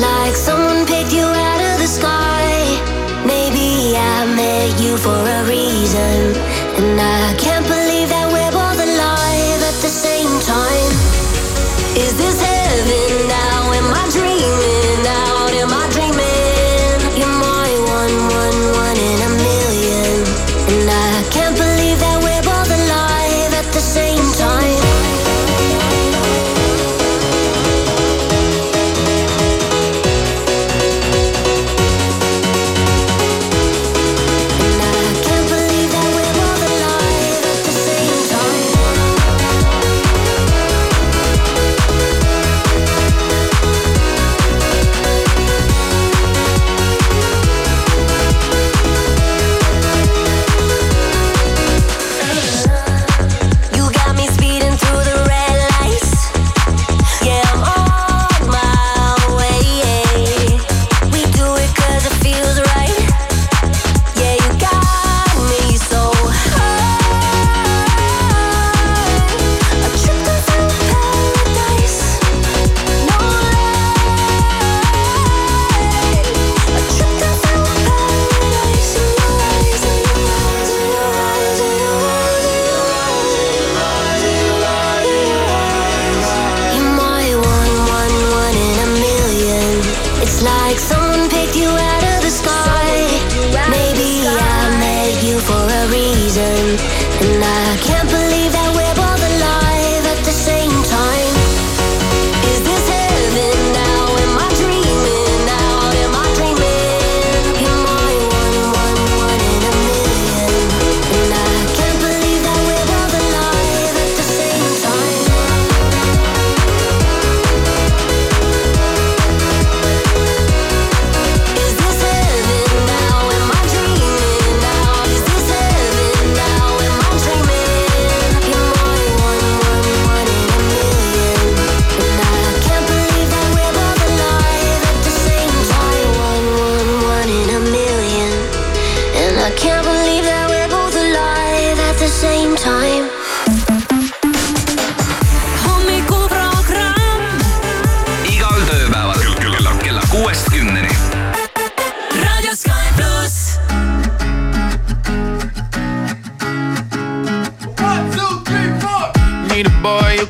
Like 0.00 0.34
someone 0.34 0.59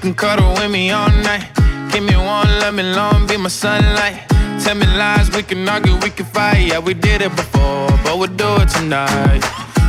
can 0.01 0.15
cuddle 0.15 0.53
with 0.55 0.71
me 0.71 0.91
all 0.91 1.11
night. 1.23 1.49
Give 1.93 2.03
me 2.03 2.17
one, 2.17 2.49
let 2.61 2.73
me 2.73 2.83
long, 2.83 3.27
be 3.27 3.37
my 3.37 3.49
sunlight. 3.49 4.27
Tell 4.63 4.75
me 4.75 4.87
lies, 4.87 5.31
we 5.35 5.43
can 5.43 5.69
argue, 5.69 5.97
we 5.97 6.11
can 6.11 6.27
fight. 6.27 6.69
Yeah, 6.69 6.79
we 6.79 6.95
did 6.95 7.21
it 7.21 7.35
before, 7.37 7.89
but 8.05 8.19
we'll 8.19 8.35
do 8.35 8.49
it 8.63 8.69
tonight. 8.69 9.43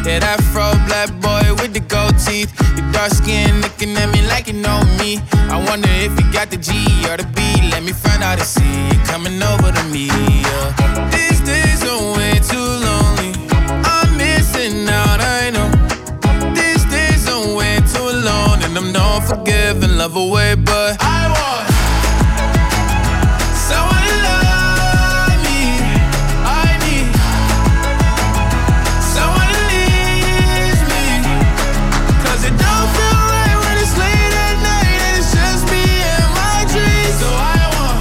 Yeah, 0.05 0.19
that 0.19 0.41
fro 0.51 0.67
black 0.87 1.09
boy 1.21 1.43
with 1.61 1.73
the 1.73 1.79
gold 1.79 2.17
teeth. 2.19 2.51
Your 2.75 2.91
dark 2.91 3.11
skin 3.11 3.61
looking 3.61 3.95
at 3.95 4.09
me 4.11 4.21
like 4.27 4.47
you 4.47 4.53
know 4.53 4.83
me. 4.99 5.19
I 5.53 5.63
wonder 5.69 5.89
if 5.89 6.11
you 6.19 6.25
got 6.33 6.49
the 6.49 6.57
G 6.57 6.71
or 7.09 7.15
the 7.15 7.27
B. 7.35 7.41
Let 7.71 7.83
me 7.83 7.93
find 7.93 8.21
out 8.21 8.39
and 8.39 8.47
see 8.47 8.87
you 8.89 8.99
coming 9.05 9.41
over 9.41 9.71
to 9.71 9.83
me. 9.93 10.07
Yeah. 10.07 11.09
These 11.11 11.39
days 11.41 11.83
are 11.87 12.17
way 12.17 12.39
too 12.51 12.60
love 20.01 20.15
away, 20.15 20.55
but 20.55 20.97
I 20.99 21.29
want 21.29 21.67
someone 23.69 24.03
to 24.09 24.15
love 24.25 25.37
me. 25.45 25.61
I 26.41 26.65
need 26.85 27.05
someone 29.13 29.49
to 29.53 29.61
leave 29.71 30.81
me. 30.91 31.05
'Cause 32.23 32.41
it 32.49 32.55
don't 32.65 32.89
feel 32.97 33.19
right 33.35 33.55
when 33.61 33.75
it's 33.83 33.95
late 34.01 34.33
at 34.47 34.55
night 34.71 34.99
and 35.05 35.13
it's 35.19 35.31
just 35.37 35.61
me 35.69 35.85
and 36.13 36.29
my 36.41 36.57
dreams. 36.73 37.15
So 37.21 37.29
I 37.53 37.61
want 37.75 37.99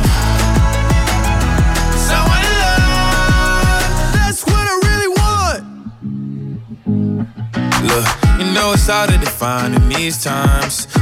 someone 2.08 2.42
to 2.48 2.54
love. 2.64 3.84
That's 4.16 4.40
what 4.48 4.64
I 4.72 4.76
really 4.88 5.10
want. 5.20 5.60
Look, 7.90 8.06
you 8.38 8.46
know 8.54 8.72
it's 8.72 8.88
hard 8.88 9.10
to 9.10 9.18
define 9.18 9.74
in 9.74 9.84
these 9.90 10.16
times. 10.24 10.88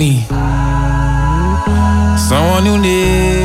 I 0.00 0.02
need 0.02 0.26
someone 2.18 2.64
who 2.64 2.78
needs 2.78 3.39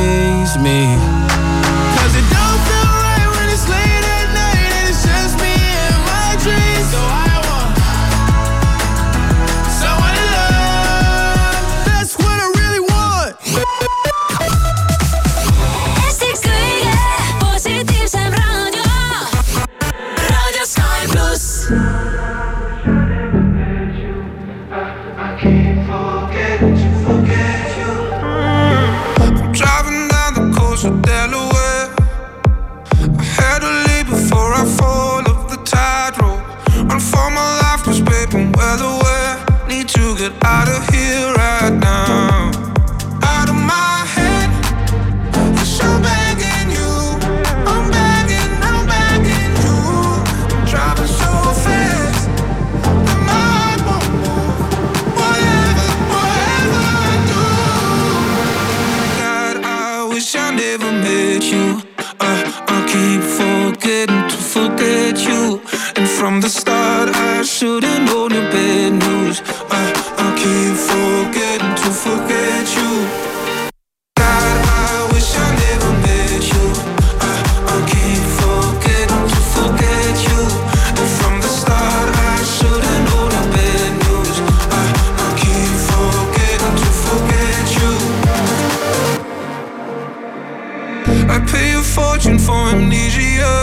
amnesia. 92.76 93.54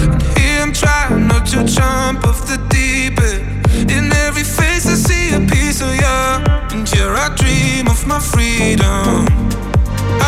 And 0.00 0.38
here 0.38 0.62
I'm 0.62 0.72
trying 0.72 1.26
not 1.28 1.46
to 1.46 1.64
jump 1.64 2.24
off 2.26 2.46
the 2.46 2.58
deep 2.68 3.18
end. 3.20 3.90
In 3.90 4.12
every 4.26 4.44
face, 4.44 4.86
I 4.86 4.94
see 4.94 5.34
a 5.34 5.40
piece 5.40 5.80
of 5.80 5.92
you. 5.94 6.18
And 6.72 6.88
here 6.88 7.14
I 7.24 7.28
dream 7.36 7.86
of 7.88 8.06
my 8.06 8.18
freedom. 8.18 9.26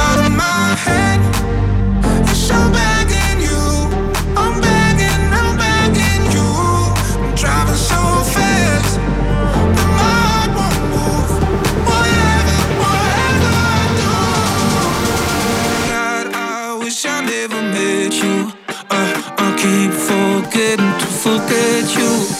Out 0.02 0.18
of 0.24 0.32
my 0.32 0.76
head, 0.84 1.20
yes, 2.26 2.50
I'm 2.50 2.72
begging 2.72 3.07
didn't 20.58 21.00
forget 21.22 21.96
you 21.96 22.37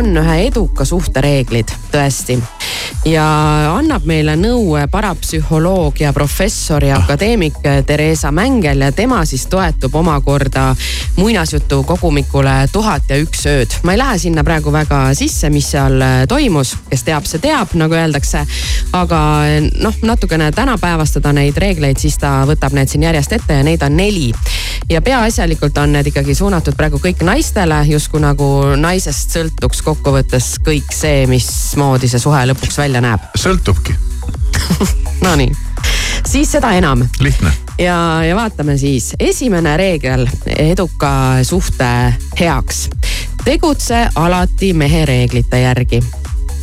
on 0.00 0.16
ühe 0.16 0.36
eduka 0.46 0.84
suhte 0.88 1.20
reeglid 1.20 1.68
tõesti. 1.92 2.38
Ja 3.04 3.24
annab 3.74 4.06
meile 4.08 4.32
nõu 4.40 4.72
parapsühholoog 4.90 6.00
ja 6.00 6.12
professor 6.16 6.84
ja 6.84 6.96
akadeemik 7.00 7.60
Theresa 7.86 8.32
Mängel 8.32 8.80
ja 8.86 8.92
tema 8.96 9.20
siis 9.28 9.44
toetub 9.52 9.94
omakorda 10.00 10.70
muinasjutu 11.20 11.82
kogumikule 11.84 12.68
Tuhat 12.72 13.02
ja 13.08 13.18
üks 13.20 13.44
ööd. 13.46 13.74
ma 13.84 13.92
ei 13.92 13.98
lähe 14.00 14.18
sinna 14.18 14.44
praegu 14.44 14.72
väga 14.72 15.02
sisse, 15.14 15.50
mis 15.52 15.68
seal 15.74 16.00
toimus, 16.28 16.72
kes 16.88 17.04
teab, 17.04 17.26
see 17.28 17.42
teab, 17.42 17.74
nagu 17.76 17.94
öeldakse. 17.94 18.46
aga 18.96 19.20
noh, 19.84 20.00
natukene 20.02 20.50
tänapäevastada 20.56 21.32
neid 21.36 21.60
reegleid, 21.60 22.00
siis 22.00 22.16
ta 22.18 22.40
võtab 22.48 22.72
need 22.76 22.88
siin 22.88 23.04
järjest 23.04 23.36
ette 23.36 23.60
ja 23.60 23.66
neid 23.66 23.84
on 23.84 23.96
neli. 24.00 24.32
ja 24.88 25.02
peaasjalikult 25.04 25.78
on 25.78 25.92
need 25.92 26.08
ikkagi 26.12 26.34
suunatud 26.34 26.76
praegu 26.76 27.00
kõik 27.02 27.24
naistele, 27.26 27.82
justkui 27.92 28.24
nagu 28.24 28.50
naisest 28.80 29.36
sõltuks 29.36 29.84
kokkuvõttes 29.84 30.54
kõik 30.64 30.88
see, 30.94 31.26
mismoodi 31.30 32.08
see 32.08 32.22
suhe 32.22 32.44
lõpuks 32.52 32.80
välja 32.80 33.04
näeb. 33.04 33.28
sõltubki. 33.36 33.96
Nonii, 35.26 35.52
siis 36.24 36.56
seda 36.56 36.72
enam 36.80 37.04
lihtne. 37.20 37.69
Ja, 37.80 38.24
ja 38.24 38.36
vaatame 38.36 38.76
siis, 38.78 39.14
esimene 39.20 39.76
reegel 39.76 40.26
eduka 40.56 41.10
suhte 41.42 42.14
heaks. 42.40 42.88
tegutse 43.44 44.08
alati 44.14 44.72
mehe 44.72 45.04
reeglite 45.06 45.60
järgi. 45.60 46.02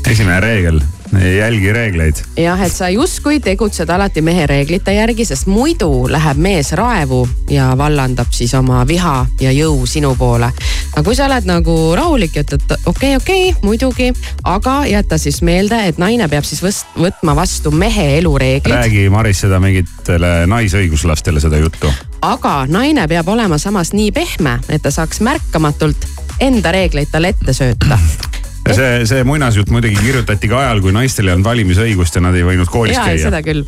esimene 0.07 0.39
reegel, 0.39 0.81
ei 1.19 1.37
jälgi 1.37 1.73
reegleid. 1.73 2.15
jah, 2.37 2.61
et 2.61 2.71
sa 2.71 2.89
justkui 2.89 3.39
tegutsed 3.39 3.89
alati 3.89 4.21
mehe 4.21 4.47
reeglite 4.47 4.93
järgi, 4.93 5.25
sest 5.25 5.47
muidu 5.47 6.07
läheb 6.11 6.37
mees 6.37 6.71
raevu 6.71 7.27
ja 7.49 7.71
vallandab 7.77 8.31
siis 8.31 8.53
oma 8.57 8.83
viha 8.87 9.25
ja 9.41 9.51
jõu 9.51 9.85
sinu 9.85 10.15
poole. 10.15 10.51
aga 10.93 11.03
kui 11.03 11.15
sa 11.15 11.25
oled 11.25 11.47
nagu 11.47 11.77
rahulik 11.95 12.35
ja 12.35 12.43
ütled 12.43 12.65
okei 12.65 12.85
okay,, 12.85 13.15
okei 13.15 13.49
okay,, 13.49 13.61
muidugi, 13.63 14.11
aga 14.43 14.85
jäta 14.85 15.17
siis 15.17 15.41
meelde, 15.41 15.79
et 15.87 15.97
naine 15.97 16.27
peab 16.27 16.45
siis 16.47 16.63
võst, 16.63 16.93
võtma 16.99 17.35
vastu 17.35 17.71
mehe 17.71 18.17
elureeglid, 18.17 18.75
räägi 18.75 19.09
Maris 19.09 19.45
seda 19.45 19.61
mingitele 19.63 20.45
naisõiguslastele 20.47 21.43
seda 21.43 21.61
juttu. 21.63 21.91
aga 22.21 22.59
naine 22.69 23.07
peab 23.07 23.27
olema 23.27 23.57
samas 23.57 23.93
nii 23.93 24.11
pehme, 24.11 24.59
et 24.69 24.81
ta 24.81 24.91
saaks 24.91 25.21
märkamatult 25.21 26.09
enda 26.39 26.71
reegleid 26.71 27.11
talle 27.11 27.33
ette 27.33 27.53
sööta 27.53 27.97
ja 28.67 28.75
see, 28.75 29.05
see 29.09 29.23
muinasjutt 29.27 29.71
muidugi 29.73 29.97
kirjutati 30.01 30.49
ka 30.51 30.61
ajal, 30.63 30.81
kui 30.85 30.93
naistel 30.95 31.29
ei 31.29 31.35
olnud 31.35 31.47
valimisõigust 31.47 32.17
ja 32.19 32.23
nad 32.25 32.37
ei 32.37 32.45
võinud 32.47 32.69
koolis 32.71 32.97
ja, 32.97 33.05
käia. 33.07 33.21
seda 33.27 33.41
küll 33.45 33.63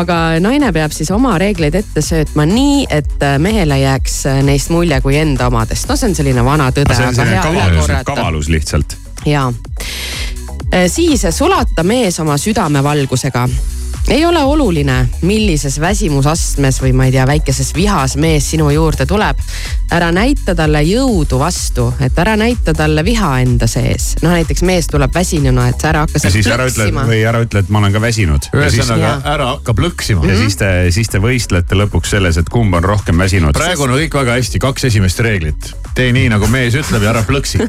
aga 0.00 0.20
naine 0.42 0.72
peab 0.76 0.94
siis 0.96 1.10
oma 1.14 1.36
reegleid 1.40 1.76
ette 1.80 2.04
söötma 2.04 2.46
nii, 2.48 2.86
et 2.90 3.26
mehele 3.42 3.80
jääks 3.82 4.22
neist 4.46 4.72
mulje 4.74 5.00
kui 5.04 5.18
enda 5.20 5.50
omadest. 5.50 5.88
no 5.90 5.98
see 5.98 6.10
on 6.10 6.16
selline 6.18 6.44
vana 6.46 6.70
tõde, 6.74 6.96
see 6.96 7.10
on 7.10 7.18
selline 7.18 7.42
kavalus, 7.44 7.92
kavalus 8.08 8.52
lihtsalt. 8.52 8.96
ja 9.28 9.48
siis 10.90 11.26
sulata 11.36 11.84
mees 11.86 12.20
oma 12.22 12.38
südamevalgusega 12.40 13.48
ei 14.10 14.26
ole 14.26 14.42
oluline, 14.42 15.08
millises 15.22 15.80
väsimusastmes 15.80 16.80
või 16.82 16.90
ma 16.96 17.06
ei 17.06 17.12
tea, 17.14 17.24
väikeses 17.30 17.70
vihas 17.74 18.16
mees 18.18 18.48
sinu 18.50 18.70
juurde 18.74 19.06
tuleb. 19.06 19.38
ära 19.90 20.12
näita 20.14 20.54
talle 20.54 20.82
jõudu 20.86 21.38
vastu, 21.38 21.88
et 22.00 22.18
ära 22.18 22.36
näita 22.38 22.74
talle 22.74 23.04
viha 23.04 23.30
enda 23.40 23.66
sees. 23.66 24.16
noh, 24.22 24.30
näiteks 24.34 24.62
mees 24.62 24.86
tuleb 24.86 25.14
väsinuna, 25.14 25.68
et 25.68 25.80
sa 25.80 25.88
ära 25.88 26.00
hakka 26.06 26.18
ütle 26.18 26.56
plõksima. 26.56 27.04
või 27.06 27.20
ära 27.26 27.42
ütle, 27.44 27.62
et 27.62 27.68
ma 27.68 27.78
olen 27.78 27.92
ka 27.92 28.00
väsinud. 28.00 28.50
ühesõnaga 28.54 29.12
ära 29.24 29.46
hakka 29.54 29.74
plõksima. 29.74 30.26
ja 30.26 30.36
siis 30.36 30.56
te, 30.56 30.70
siis 30.90 31.08
te 31.08 31.22
võistlete 31.22 31.78
lõpuks 31.78 32.10
selles, 32.10 32.36
et 32.36 32.48
kumb 32.48 32.74
on 32.74 32.84
rohkem 32.84 33.18
väsinud. 33.18 33.54
praegu 33.54 33.86
on 33.86 33.94
kõik 33.94 34.18
väga 34.22 34.38
hästi, 34.40 34.58
kaks 34.58 34.84
esimest 34.90 35.20
reeglit. 35.20 35.70
tee 35.94 36.10
nii, 36.12 36.28
nagu 36.34 36.50
mees 36.50 36.74
ütleb 36.74 37.02
ja 37.02 37.14
ära 37.14 37.22
plõksi. 37.22 37.62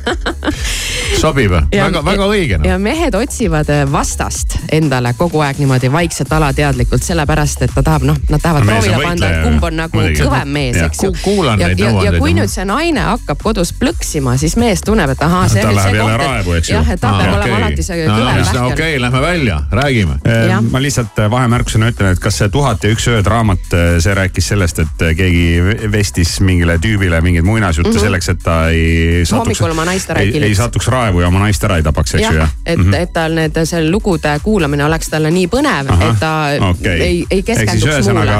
sobib, 1.21 1.53
väga, 1.69 2.01
väga 2.05 2.25
õige 2.33 2.57
noh. 2.57 2.65
ja 2.65 2.77
mehed 2.81 3.15
otsivad 3.15 3.69
äh, 3.69 3.85
vastast 3.91 4.57
endale 4.71 5.13
kogu 5.17 5.41
aeg 5.45 5.61
niimoodi 5.61 5.91
vaikselt 5.91 6.30
alateadlikult, 6.36 7.03
sellepärast 7.03 7.65
et 7.65 7.73
ta 7.75 7.84
tahab, 7.86 8.05
noh, 8.07 8.17
nad 8.29 8.41
tahavad 8.41 8.65
No 8.65 8.75
proovile 8.75 8.99
panna, 9.03 9.29
et 9.29 9.45
kumb 9.45 9.65
on 9.67 9.77
nagu 9.82 9.97
muidugi. 9.97 10.21
kõvem 10.21 10.53
mees, 10.55 10.77
eks 10.86 11.03
ju 11.03 11.11
ja, 11.59 11.69
ja, 11.69 11.91
ja 12.05 12.13
kui 12.17 12.34
nüüd 12.38 12.51
see 12.51 12.65
naine 12.67 13.03
hakkab 13.07 13.41
kodus 13.43 13.73
plõksima, 13.77 14.38
siis 14.41 14.55
mees 14.61 14.84
tunneb, 14.86 15.13
et 15.15 15.23
ahaa, 15.25 15.47
see 15.51 15.65
on 15.65 15.73
nüüd 15.75 15.84
see 15.84 15.97
koht, 15.99 16.15
raevu, 16.21 16.55
eks 16.59 16.69
et 16.69 16.75
jah, 16.75 16.91
et 16.95 17.01
ta 17.01 17.13
peab 17.17 17.36
olema 17.38 17.59
alati 17.61 17.86
see 17.88 17.99
kõvem 18.01 18.29
pähkel. 18.29 18.61
okei, 18.71 19.01
lähme 19.01 19.21
välja, 19.21 19.59
räägime. 19.71 20.19
Jah. 20.51 20.63
ma 20.71 20.82
lihtsalt 20.82 21.19
äh, 21.19 21.32
vahemärkusena 21.32 21.91
ütlen, 21.91 22.15
et 22.15 22.23
kas 22.23 22.39
see 22.41 22.49
Tuhat 22.51 22.84
ja 22.84 22.91
üks 22.91 23.07
ööd 23.11 23.27
raamat, 23.27 23.75
see 24.03 24.15
rääkis 24.17 24.51
sellest, 24.53 24.82
et 24.84 25.05
äh, 25.07 25.15
keegi 25.17 25.91
vestis 25.91 26.38
mingile 26.43 26.77
tüübile 26.82 27.21
mingeid 27.23 27.47
muinasjutte 27.47 27.89
mm. 27.89 27.97
-hmm. 27.97 28.07
selleks, 28.07 28.29
et 28.29 28.43
ta 28.43 28.57
ei 28.69 29.25
satuks, 29.25 29.38
Hommikul 29.39 29.75
oma 29.75 29.86
naist 29.88 30.09
ära 30.09 30.19
ei 30.19 30.27
ei, 30.27 30.34
ei 30.34 30.39
kiliks. 30.39 30.57
satuks 30.57 30.88
raevu 30.88 31.21
ja 31.21 31.27
oma 31.27 31.45
naist 31.45 31.63
ära 31.63 31.77
ei 31.79 31.84
tapaks, 31.84 32.15
eks 32.15 32.27
ju 32.27 32.38
jah 32.41 32.51
et 32.65 32.77
mm, 32.77 32.91
-hmm. 32.91 32.95
et 32.95 33.13
tal 33.13 33.34
need, 33.36 33.57
see 33.65 33.89
lugude 33.89 34.39
kuulamine 34.43 34.86
oleks 34.86 35.09
talle 35.09 35.32
nii 35.32 35.47
põnev, 35.51 35.89
et 35.91 36.11
ta 36.20 36.32
okei. 36.70 36.95
ei, 37.01 37.20
ei 37.30 37.39
ehk 37.39 37.51
siis 37.51 37.59
keskenduks 37.59 37.86
muule. 37.86 37.97
ühesõnaga, 37.97 38.39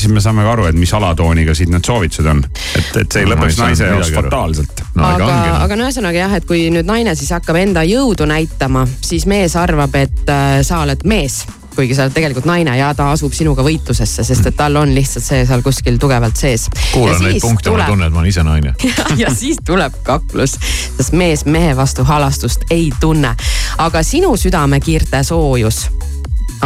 siis 0.00 0.12
me 0.12 0.22
saame 0.24 0.46
ka 0.46 0.54
aru, 0.54 0.68
et 0.70 0.78
mis 0.78 0.94
alatooniga 0.94 1.56
siit 1.56 1.72
need 1.72 1.86
soovitused 1.86 2.30
on. 2.30 2.44
et, 2.44 2.92
et 3.02 3.18
see 3.18 3.24
ei 3.24 3.28
No 3.28 3.34
lõpeks 3.34 3.60
naise 3.60 3.90
jaoks 3.90 4.12
midagi 4.12 4.20
aru. 4.20 4.30
fataalselt. 4.30 4.86
aga, 5.10 5.32
aga 5.64 5.76
no 5.76 5.88
ühesõnaga 5.88 6.24
jah, 6.24 6.38
et 6.38 6.48
kui 6.48 6.68
nüüd 6.74 6.88
naine 6.88 7.16
siis 7.18 7.34
hakkab 7.34 7.60
enda 7.60 7.84
jõudu 7.88 8.28
näitama, 8.30 8.86
siis 9.00 9.28
mees 9.30 9.56
arvab, 9.60 9.94
et 9.98 10.32
äh, 10.32 10.62
sa 10.66 10.84
oled 10.86 11.04
mees 11.08 11.44
kuigi 11.74 11.94
sa 11.94 12.06
oled 12.06 12.14
tegelikult 12.14 12.46
naine 12.48 12.76
ja 12.78 12.92
ta 12.94 13.08
asub 13.12 13.34
sinuga 13.34 13.64
võitlusesse, 13.66 14.24
sest 14.26 14.50
et 14.50 14.56
tal 14.58 14.76
on 14.78 14.94
lihtsalt 14.94 15.26
see 15.26 15.42
seal 15.48 15.62
kuskil 15.64 15.98
tugevalt 16.00 16.38
sees. 16.38 16.68
kuulan 16.92 17.22
neid 17.24 17.40
punkte, 17.42 17.72
ma 17.74 17.88
tunnen, 17.88 18.06
et 18.06 18.14
ma 18.14 18.22
olen 18.22 18.30
ise 18.30 18.46
naine. 18.46 18.74
ja, 18.90 19.08
ja 19.24 19.34
siis 19.34 19.58
tuleb 19.66 19.98
kaklus, 20.06 20.56
sest 20.96 21.16
mees 21.18 21.44
mehe 21.50 21.74
vastu 21.76 22.06
halastust 22.06 22.66
ei 22.70 22.90
tunne. 23.00 23.34
aga 23.78 24.02
sinu 24.06 24.36
südamekiirte 24.38 25.22
soojus 25.26 25.88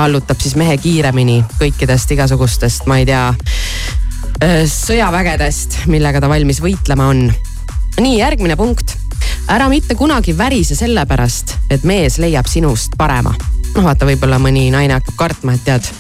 allutab 0.04 0.40
siis 0.42 0.54
mehe 0.58 0.76
kiiremini 0.78 1.40
kõikidest 1.58 2.12
igasugustest, 2.14 2.86
ma 2.86 3.00
ei 3.00 3.06
tea, 3.08 3.24
sõjavägedest, 4.70 5.84
millega 5.90 6.20
ta 6.22 6.30
valmis 6.30 6.60
võitlema 6.62 7.08
on. 7.10 7.28
nii, 8.00 8.18
järgmine 8.18 8.56
punkt. 8.56 8.96
ära 9.48 9.68
mitte 9.68 9.94
kunagi 9.94 10.36
värise 10.38 10.74
sellepärast, 10.76 11.56
et 11.70 11.84
mees 11.84 12.18
leiab 12.18 12.46
sinust 12.46 12.96
parema. 12.96 13.34
noh, 13.74 13.84
vaata, 13.84 14.06
võib-olla 14.06 14.38
mõni 14.38 14.70
naine 14.70 14.94
hakkab 14.94 15.16
kartma, 15.16 15.54
et 15.54 15.64
tead, 15.64 15.90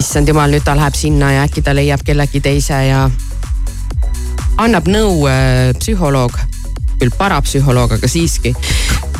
issand 0.00 0.28
jumal, 0.28 0.50
nüüd 0.50 0.64
ta 0.64 0.76
läheb 0.76 0.94
sinna 0.94 1.32
ja 1.32 1.44
äkki 1.48 1.62
ta 1.62 1.74
leiab 1.74 2.04
kellegi 2.04 2.40
teise 2.40 2.86
ja 2.86 3.08
annab 4.56 4.86
nõu 4.88 5.26
äh, 5.26 5.72
psühholoog, 5.78 6.38
küll 7.00 7.10
parapsühholoog, 7.18 7.98
aga 7.98 8.08
siiski. 8.08 8.54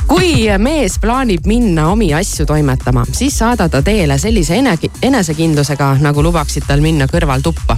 Kui 0.09 0.47
mees 0.59 0.99
plaanib 1.01 1.47
minna 1.47 1.89
omi 1.93 2.15
asju 2.15 2.47
toimetama, 2.47 3.07
siis 3.13 3.39
saada 3.39 3.69
ta 3.69 3.83
teele 3.83 4.19
sellise 4.19 4.57
ene- 4.59 4.91
enesekindlusega, 5.03 5.97
nagu 6.01 6.23
lubaksid 6.23 6.67
tal 6.69 6.81
minna 6.81 7.07
kõrvaltuppa. 7.07 7.77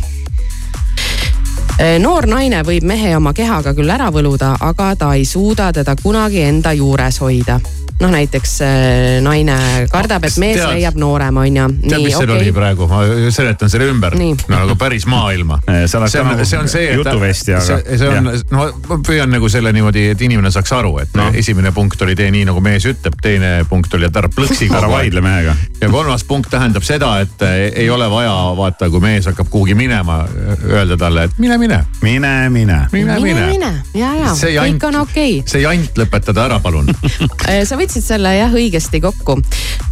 noor 2.00 2.26
naine 2.26 2.62
võib 2.64 2.84
mehe 2.88 3.16
oma 3.16 3.32
kehaga 3.32 3.74
küll 3.74 3.90
ära 3.90 4.10
võluda, 4.10 4.56
aga 4.60 4.94
ta 4.96 5.14
ei 5.14 5.24
suuda 5.24 5.72
teda 5.72 5.96
kunagi 6.02 6.40
enda 6.42 6.72
juures 6.72 7.20
hoida 7.20 7.60
noh, 8.00 8.10
näiteks 8.12 8.60
äh, 8.60 9.22
naine 9.24 9.56
kardab, 9.92 10.24
et 10.28 10.36
mees 10.40 10.58
Tead- 10.58 10.74
leiab 10.76 10.98
noorem, 11.00 11.36
on 11.40 11.56
ju. 11.56 11.68
tead, 11.86 12.02
mis 12.04 12.16
seal 12.16 12.32
oli 12.34 12.52
praegu, 12.52 12.88
ma 12.90 13.02
seletan 13.32 13.72
selle 13.72 13.88
ümber. 13.90 14.16
No 14.16 14.60
nagu 14.60 14.76
päris 14.78 15.06
maailma. 15.08 15.60
oled 15.66 15.88
see 15.88 16.20
on, 16.20 16.44
see 16.44 16.58
on 16.58 16.68
see, 16.68 16.90
et 16.90 17.00
jutuvesti, 17.00 17.54
aga- 17.56 17.64
see, 17.66 17.98
see 18.00 18.10
on 18.10 18.30
no 18.52 18.66
ma 18.88 18.98
püüan 19.06 19.32
nagu 19.32 19.48
selle 19.52 19.72
niimoodi, 19.76 20.10
et 20.12 20.24
inimene 20.26 20.52
saaks 20.52 20.74
aru, 20.76 20.96
et 21.04 21.16
no. 21.16 21.30
esimene 21.36 21.72
punkt 21.76 22.02
oli 22.04 22.16
tee 22.18 22.28
nii 22.34 22.44
nagu 22.50 22.60
mees 22.64 22.84
ütleb, 22.88 23.16
teine 23.22 23.52
punkt 23.70 23.94
oli, 23.96 24.08
et 24.08 24.20
ära 24.20 24.30
plõksi. 24.32 24.68
ära 24.76 24.90
vaidle 24.90 25.24
mehega. 25.24 25.56
ja 25.80 25.90
kolmas 25.92 26.24
punkt 26.28 26.50
tähendab 26.52 26.84
seda, 26.86 27.14
et 27.24 27.42
eh, 27.46 27.56
ei 27.84 27.90
ole 27.90 28.10
vaja 28.12 28.34
vaata, 28.58 28.90
kui 28.92 29.00
mees 29.04 29.28
hakkab 29.30 29.48
kuhugi 29.52 29.74
minema, 29.78 30.22
öelda 30.68 30.98
talle, 31.00 31.26
et 31.30 31.38
mine, 31.38 31.58
mine. 31.58 31.80
mine, 32.02 32.34
mine. 32.52 32.80
mine, 32.92 33.18
mine, 33.20 33.46
mine. 33.46 33.72
ja, 33.94 34.12
ja 34.20 34.34
See 34.36 34.52
kõik 34.56 34.84
on 34.90 35.00
okei 35.00 35.38
okay. 35.40 35.48
see 35.48 35.64
jant 35.64 35.96
lõpetada 35.98 36.46
ära, 36.50 36.60
palun. 36.62 36.92
sa 37.68 37.78
võtsid 37.86 38.02
selle 38.02 38.32
jah 38.34 38.50
õigesti 38.50 38.98
kokku, 39.00 39.36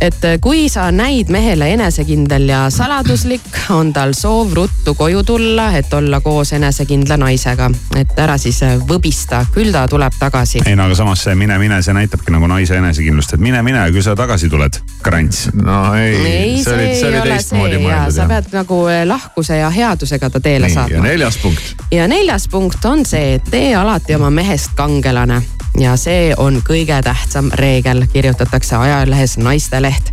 et 0.03 0.25
kui 0.43 0.67
sa 0.73 0.89
näid 0.91 1.31
mehele 1.31 1.69
enesekindel 1.77 2.49
ja 2.51 2.65
saladuslik, 2.75 3.47
on 3.71 3.93
tal 3.95 4.17
soov 4.19 4.55
ruttu 4.57 4.97
koju 4.99 5.23
tulla, 5.27 5.69
et 5.79 5.93
olla 5.95 6.19
koos 6.25 6.51
enesekindla 6.57 7.19
naisega, 7.23 7.71
et 8.01 8.19
ära 8.19 8.35
siis 8.41 8.59
võbista, 8.89 9.45
küll 9.55 9.71
ta 9.75 9.85
tuleb 9.91 10.19
tagasi. 10.19 10.65
ei 10.67 10.75
no 10.75 10.89
aga 10.89 10.99
samas 10.99 11.23
see 11.23 11.37
mine, 11.39 11.59
mine, 11.63 11.79
see 11.87 11.95
näitabki 11.95 12.35
nagu 12.35 12.51
naise 12.51 12.81
enesekindlust, 12.81 13.37
et 13.37 13.45
mine, 13.45 13.63
mine, 13.63 13.85
küll 13.95 14.03
sa 14.03 14.17
tagasi 14.19 14.51
tuled, 14.51 14.81
krants. 15.05 15.47
no 15.55 15.95
ei, 15.95 16.17
ei, 16.19 16.57
see, 16.65 16.91
see 16.99 17.13
ei 17.13 17.21
ole 17.23 17.39
see 17.43 17.83
ja 17.87 18.05
sa 18.11 18.27
pead 18.31 18.51
nagu 18.57 18.81
lahkuse 19.07 19.61
ja 19.61 19.71
headusega 19.71 20.33
ta 20.35 20.43
teele 20.43 20.67
nii, 20.67 20.75
ja 20.75 20.83
saatma. 20.83 21.07
neljas 21.07 21.39
punkt. 21.39 21.87
ja 21.95 22.09
neljas 22.11 22.49
punkt 22.51 22.91
on 22.91 23.07
see, 23.07 23.37
et 23.39 23.53
tee 23.55 23.71
alati 23.79 24.19
oma 24.19 24.35
mehest 24.35 24.75
kangelane 24.75 25.45
ja 25.81 25.97
see 25.97 26.35
on 26.37 26.61
kõige 26.67 26.97
tähtsam 27.03 27.51
reegel, 27.55 28.05
kirjutatakse 28.13 28.77
ajalehes 28.77 29.39
Naisteleht. 29.39 30.11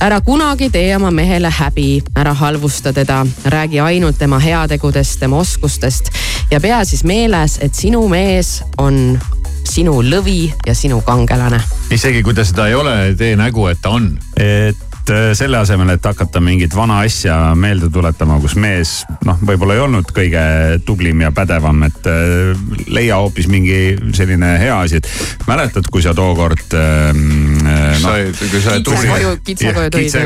ära 0.00 0.20
kunagi 0.20 0.70
tee 0.70 0.96
oma 0.96 1.10
mehele 1.10 1.50
häbi, 1.50 2.02
ära 2.16 2.34
halvusta 2.34 2.92
teda, 2.92 3.26
räägi 3.44 3.80
ainult 3.80 4.18
tema 4.18 4.38
heategudest, 4.38 5.20
tema 5.20 5.38
oskustest 5.38 6.10
ja 6.50 6.60
pea 6.60 6.84
siis 6.84 7.04
meeles, 7.04 7.58
et 7.62 7.74
sinu 7.74 8.08
mees 8.08 8.62
on 8.78 9.18
sinu 9.64 10.02
lõvi 10.02 10.52
ja 10.66 10.74
sinu 10.74 11.00
kangelane. 11.00 11.60
isegi 11.90 12.22
kui 12.22 12.34
ta 12.34 12.44
seda 12.44 12.68
ei 12.68 12.74
ole, 12.74 13.14
tee 13.18 13.36
nägu, 13.36 13.66
et 13.66 13.78
ta 13.82 13.90
on. 13.90 14.18
et 14.36 14.76
äh, 15.12 15.30
selle 15.38 15.58
asemel, 15.58 15.90
et 15.94 16.04
hakata 16.06 16.40
mingit 16.42 16.74
vana 16.76 17.00
asja 17.04 17.36
meelde 17.58 17.88
tuletama, 17.92 18.38
kus 18.42 18.54
mees 18.60 18.92
noh, 19.26 19.38
võib-olla 19.46 19.76
ei 19.76 19.82
olnud 19.84 20.10
kõige 20.16 20.42
tublim 20.86 21.20
ja 21.24 21.30
pädevam, 21.36 21.82
et 21.88 22.08
äh, 22.10 22.52
leia 22.92 23.18
hoopis 23.22 23.48
mingi 23.52 23.96
selline 24.16 24.54
hea 24.62 24.76
asi, 24.82 25.00
et 25.02 25.08
mäletad, 25.48 25.88
kui 25.92 26.02
sa 26.04 26.14
tookord 26.16 26.76
ähm, 26.76 27.56
äh, 27.66 27.96
Sa 28.02 28.16
ei- 28.20 28.32
kui 28.36 28.60
sa 28.60 28.76
Kitse 28.76 28.82
tubli- 28.90 29.10
koju- 29.14 29.38
kitse 29.46 29.72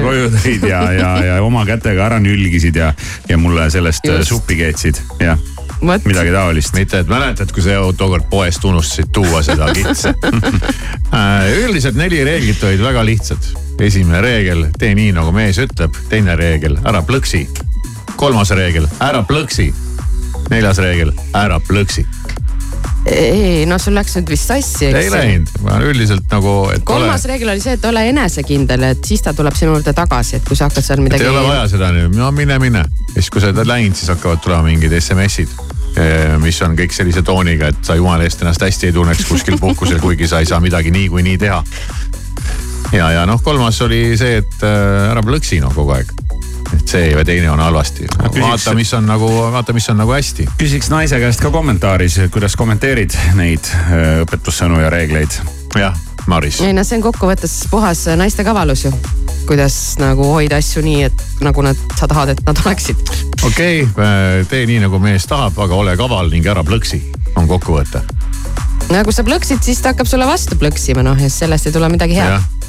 koju 0.02 0.30
tõid. 0.36 0.68
ja, 0.68 0.82
ja, 0.96 1.10
ja 1.30 1.38
oma 1.44 1.64
kätega 1.68 2.06
ära 2.10 2.20
nülgisid 2.22 2.76
ja, 2.76 2.92
ja 3.28 3.38
mulle 3.40 3.68
sellest 3.70 4.06
äh, 4.08 4.18
Just. 4.20 4.32
suppi 4.34 4.56
keetsid, 4.60 4.98
jah, 5.22 5.38
vot, 5.80 6.04
midagi 6.08 6.32
taolist. 6.34 6.74
mitte, 6.76 7.00
et 7.04 7.08
mäletad, 7.08 7.52
kui 7.54 7.62
sa 7.64 7.78
tookord 7.96 8.26
poest 8.30 8.64
unustasid 8.64 9.12
tuua 9.14 9.42
seda 9.46 9.70
kitse. 9.76 10.14
üldiselt 11.64 11.96
neli 11.98 12.22
reeglit 12.24 12.62
olid 12.64 12.82
väga 12.84 13.02
lihtsad. 13.06 13.50
Esimene 13.80 14.20
reegel, 14.20 14.66
tee 14.78 14.94
nii 14.96 15.12
nagu 15.16 15.32
mees 15.34 15.58
ütleb, 15.62 15.96
teine 16.10 16.36
reegel, 16.38 16.78
ära 16.86 17.02
plõksi. 17.06 17.46
kolmas 18.20 18.50
reegel, 18.52 18.88
ära 19.00 19.22
plõksi. 19.24 19.70
neljas 20.50 20.78
reegel, 20.82 21.12
ära 21.34 21.60
plõksi. 21.60 22.04
ei 23.06 23.64
no 23.66 23.78
sul 23.78 23.96
läks 23.96 24.18
nüüd 24.18 24.30
vist 24.34 24.50
sassi, 24.50 24.90
eks. 24.90 24.98
ei 24.98 25.10
läinud, 25.14 25.54
ma 25.64 25.80
üldiselt 25.84 26.28
nagu. 26.32 26.54
kolmas 26.84 27.24
ole... 27.24 27.32
reegel 27.32 27.54
oli 27.54 27.64
see, 27.64 27.78
et 27.78 27.88
ole 27.88 28.04
enesekindel, 28.12 28.86
et 28.92 29.04
siis 29.04 29.24
ta 29.24 29.34
tuleb 29.34 29.56
sinu 29.56 29.74
juurde 29.78 29.96
tagasi, 29.96 30.36
et 30.36 30.48
kui 30.48 30.58
sa 30.58 30.68
hakkad 30.68 30.84
seal 30.84 31.04
midagi. 31.04 31.24
ei 31.24 31.32
ole 31.32 31.46
vaja 31.48 31.66
seda 31.72 31.92
nüüd, 31.96 32.14
no 32.20 32.30
mine, 32.36 32.58
mine. 32.60 32.84
ja 32.84 33.18
siis, 33.18 33.32
kui 33.32 33.40
sa 33.40 33.52
oled 33.54 33.66
läinud, 33.66 33.96
siis 33.96 34.12
hakkavad 34.12 34.44
tulema 34.44 34.68
mingid 34.68 34.96
SMS-id 35.00 35.68
mis 36.38 36.60
on 36.62 36.76
kõik 36.78 36.92
sellise 36.94 37.22
tooniga, 37.26 37.72
et 37.72 37.80
sa 37.82 37.96
jumala 37.98 38.22
eest 38.22 38.44
ennast 38.44 38.62
hästi 38.62 38.90
ei 38.90 38.94
tunneks 38.94 39.24
kuskil 39.26 39.58
puhkusel, 39.58 39.98
kuigi 39.98 40.28
sa 40.30 40.38
ei 40.38 40.46
saa 40.46 40.60
midagi 40.62 40.92
niikuinii 40.94 41.34
nii 41.34 41.40
teha. 41.42 41.64
Ja, 42.92 43.10
ja 43.18 43.26
noh, 43.28 43.42
kolmas 43.42 43.80
oli 43.86 44.16
see, 44.20 44.40
et 44.42 44.66
äh, 44.66 45.10
ära 45.10 45.22
plõksi 45.24 45.60
noh 45.62 45.74
kogu 45.74 45.96
aeg 45.98 46.12
et 46.74 46.86
see 46.90 47.14
või 47.16 47.24
teine 47.26 47.50
on 47.50 47.60
halvasti. 47.62 48.06
vaata, 48.20 48.74
mis 48.78 48.92
on 48.94 49.06
nagu, 49.08 49.28
vaata, 49.52 49.74
mis 49.76 49.88
on 49.90 49.98
nagu 50.00 50.14
hästi. 50.14 50.46
küsiks 50.58 50.90
naise 50.92 51.18
käest 51.22 51.42
ka 51.42 51.50
kommentaaris, 51.50 52.20
kuidas 52.34 52.56
kommenteerid 52.58 53.16
neid 53.38 53.72
äh, 53.74 54.20
õpetussõnu 54.24 54.80
ja 54.82 54.90
reegleid? 54.92 55.40
jah, 55.78 55.96
Maris. 56.26 56.60
ei 56.60 56.74
no 56.76 56.84
see 56.86 56.98
on 56.98 57.04
kokkuvõttes 57.08 57.56
puhas 57.70 58.04
naiste 58.18 58.44
kavalus 58.46 58.84
ju. 58.84 58.92
kuidas 59.48 59.96
nagu 59.98 60.30
hoida 60.34 60.60
asju 60.62 60.82
nii, 60.86 61.02
et 61.10 61.26
nagu 61.44 61.62
nad, 61.66 61.78
sa 61.98 62.08
tahad, 62.10 62.34
et 62.34 62.44
nad 62.46 62.62
oleksid. 62.64 63.02
okei 63.46 63.82
okay,, 63.84 64.44
tee 64.50 64.64
nii 64.70 64.84
nagu 64.86 65.02
mees 65.02 65.26
tahab, 65.30 65.58
aga 65.58 65.74
ole 65.74 65.96
kaval 65.98 66.30
ning 66.30 66.46
ära 66.46 66.64
plõksi, 66.66 67.02
on 67.36 67.50
kokkuvõte. 67.50 68.04
no 68.90 69.04
kui 69.06 69.16
sa 69.16 69.26
plõksid, 69.26 69.62
siis 69.64 69.82
ta 69.82 69.94
hakkab 69.94 70.10
sulle 70.10 70.28
vastu 70.28 70.58
plõksima, 70.60 71.06
noh 71.06 71.18
ja 71.18 71.30
sellest 71.30 71.70
ei 71.70 71.76
tule 71.76 71.90
midagi 71.92 72.18
head. 72.20 72.59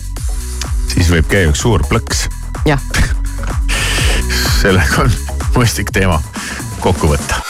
Siis 0.92 1.12
võib 1.14 1.30
käia 1.32 1.50
üks 1.52 1.64
suur 1.64 1.84
plõks. 1.88 2.28
jah 2.68 2.82
sellega 4.62 5.06
on 5.06 5.16
mõistlik 5.56 5.94
teema 5.96 6.22
kokku 6.82 7.12
võtta. 7.12 7.41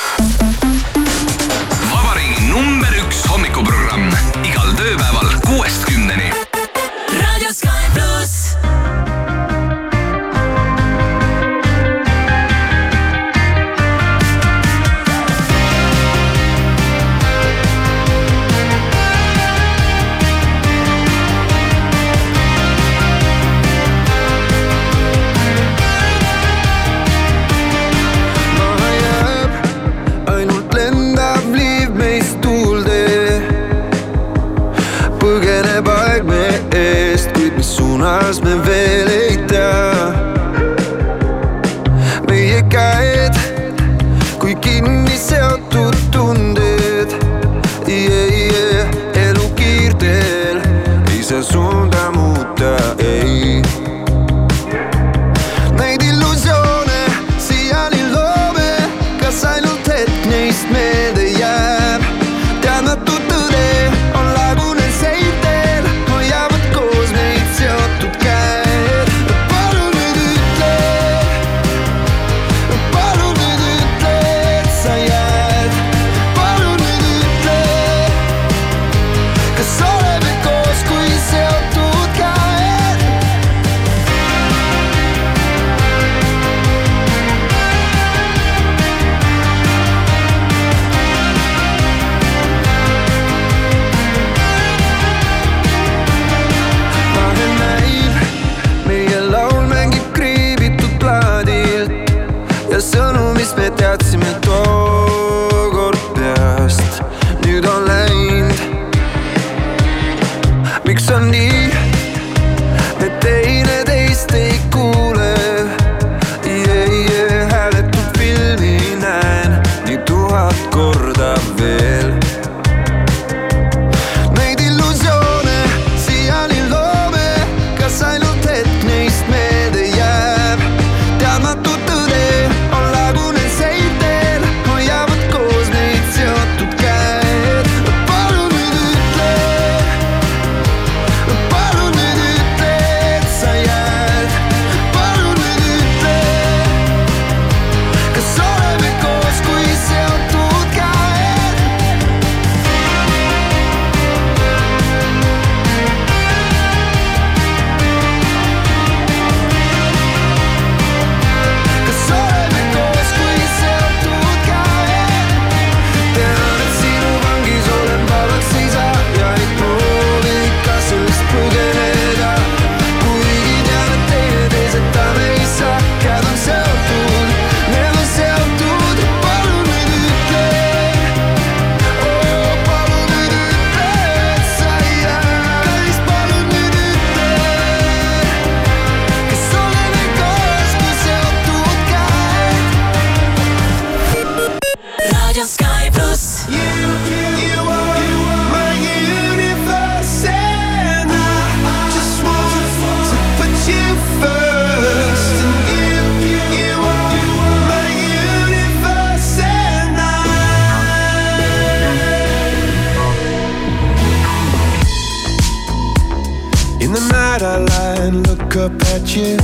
up 218.61 218.73
at 218.95 219.15
you. 219.17 219.37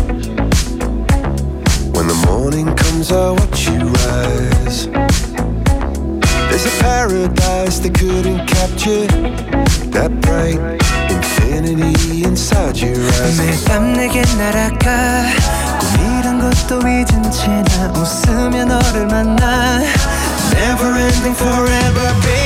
When 1.92 2.06
the 2.08 2.24
morning 2.26 2.74
comes, 2.74 3.12
I 3.12 3.30
watch 3.30 3.68
you 3.68 3.78
rise. 3.78 4.86
There's 6.48 6.66
a 6.66 6.82
paradise 6.82 7.78
they 7.78 7.90
couldn't 7.90 8.46
capture. 8.46 9.06
That 9.92 10.10
bright 10.20 10.60
infinity 11.10 12.24
inside 12.24 12.76
your 12.78 12.96
eyes. 12.96 13.38
매일 13.38 13.64
밤 13.66 13.92
내게 13.94 14.22
날아가 14.36 15.26
꿈이란 15.80 16.40
것도 16.40 16.78
잊은 16.80 17.30
채나 17.30 17.92
웃으며 17.96 18.64
너를 18.64 19.06
만나 19.06 19.82
Never 20.52 20.96
ending 20.96 21.34
forever, 21.34 22.14
baby. 22.22 22.45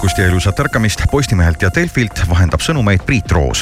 tere 0.00 0.08
hommikust 0.08 0.18
ja 0.18 0.28
ilusat 0.30 0.60
ärkamist 0.60 1.02
Postimehelt 1.10 1.60
ja 1.62 1.68
Delfilt 1.76 2.22
vahendab 2.28 2.62
sõnumeid 2.64 3.02
Priit 3.04 3.28
Roos 3.36 3.60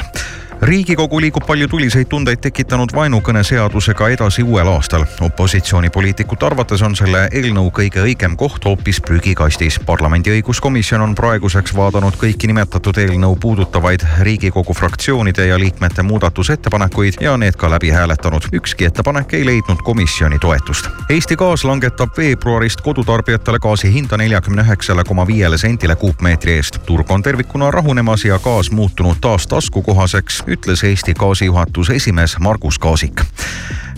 riigikogu 0.63 1.21
liigub 1.21 1.47
palju 1.47 1.69
tuliseid 1.69 2.09
tundeid 2.11 2.41
tekitanud 2.43 2.91
vaenukõne 2.95 3.43
seadusega 3.45 4.09
edasi 4.09 4.43
uuel 4.43 4.69
aastal. 4.69 5.05
opositsioonipoliitikute 5.21 6.47
arvates 6.47 6.83
on 6.83 6.97
selle 6.97 7.29
eelnõu 7.33 7.71
kõige 7.71 8.03
õigem 8.03 8.37
koht 8.37 8.65
hoopis 8.65 9.01
prügikastis. 9.01 9.79
parlamendi 9.87 10.31
õiguskomisjon 10.31 11.01
on 11.01 11.15
praeguseks 11.15 11.77
vaadanud 11.77 12.17
kõiki 12.23 12.47
nimetatud 12.47 12.99
eelnõu 12.99 13.37
puudutavaid 13.41 14.03
riigikogu 14.21 14.75
fraktsioonide 14.75 15.47
ja 15.47 15.59
liikmete 15.59 16.03
muudatusettepanekuid 16.03 17.21
ja 17.21 17.37
need 17.37 17.57
ka 17.57 17.71
läbi 17.71 17.91
hääletanud. 17.91 18.49
ükski 18.53 18.85
ettepanek 18.85 19.35
ei 19.35 19.47
leidnud 19.47 19.79
komisjoni 19.85 20.39
toetust. 20.39 20.89
Eesti 21.11 21.37
Gaas 21.37 21.65
langetab 21.65 22.19
veebruarist 22.19 22.81
kodutarbijatele 22.81 23.59
gaasi 23.59 23.93
hinda 23.93 24.17
neljakümne 24.17 24.63
üheksale 24.63 25.05
koma 25.05 25.27
viiele 25.27 25.59
sendile 25.59 25.97
kuupmeetri 25.97 26.53
eest. 26.53 26.79
turg 26.87 27.11
on 27.11 27.23
tervikuna 27.23 27.71
rahunemas 27.71 28.25
ja 28.25 28.39
gaas 28.39 28.71
muutunud 28.71 29.17
taas 29.21 29.47
taskukohaseks 29.47 30.48
ütles 30.49 30.85
Eesti 30.85 31.15
Gaasi 31.15 31.45
juhatuse 31.45 31.95
esimees 31.95 32.39
Margus 32.39 32.79
Kaasik. 32.79 33.23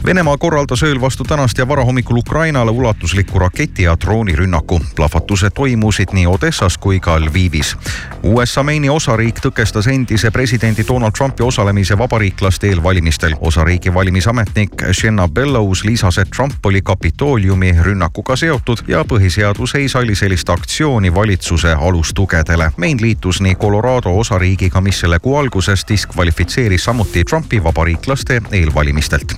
Venemaa 0.04 0.38
korraldas 0.38 0.82
ööl 0.82 1.00
vastu 1.00 1.24
tänast 1.24 1.58
ja 1.58 1.68
varahommikul 1.68 2.16
Ukrainale 2.16 2.70
ulatusliku 2.70 3.38
raketi 3.38 3.82
ja 3.82 3.96
droonirünnaku. 4.00 4.80
plahvatused 4.96 5.50
toimusid 5.54 6.08
nii 6.12 6.26
Odessas 6.26 6.78
kui 6.78 7.00
ka 7.00 7.20
Lvivis. 7.20 7.76
USA 8.22 8.62
Maini 8.62 8.88
osariik 8.88 9.38
tõkestas 9.46 9.90
endise 9.92 10.30
presidendi 10.30 10.84
Donald 10.88 11.12
Trumpi 11.12 11.42
osalemise 11.42 11.98
vabariiklaste 11.98 12.68
eelvalimistel. 12.68 13.34
osariigi 13.40 13.94
valimisametnik 13.94 14.70
Shenna 14.92 15.28
Bellows 15.28 15.84
lisas, 15.84 16.18
et 16.18 16.30
Trump 16.36 16.66
oli 16.66 16.82
Kapitooliumi 16.82 17.74
rünnakuga 17.82 18.36
seotud 18.36 18.78
ja 18.88 19.04
põhiseadus 19.04 19.74
ei 19.74 19.88
salli 19.88 20.14
sellist 20.14 20.48
aktsiooni 20.48 21.14
valitsuse 21.14 21.72
alustugedele. 21.72 22.72
Main 22.76 22.98
liitus 23.00 23.40
nii 23.40 23.54
Colorado 23.54 24.18
osariigiga, 24.18 24.80
mis 24.80 25.00
selle 25.00 25.18
kuu 25.18 25.36
alguses 25.36 25.84
diskvalifitseeris 25.88 26.84
samuti 26.84 27.24
Trumpi 27.24 27.64
vabariiklaste 27.64 28.42
eelvalimistelt 28.52 29.36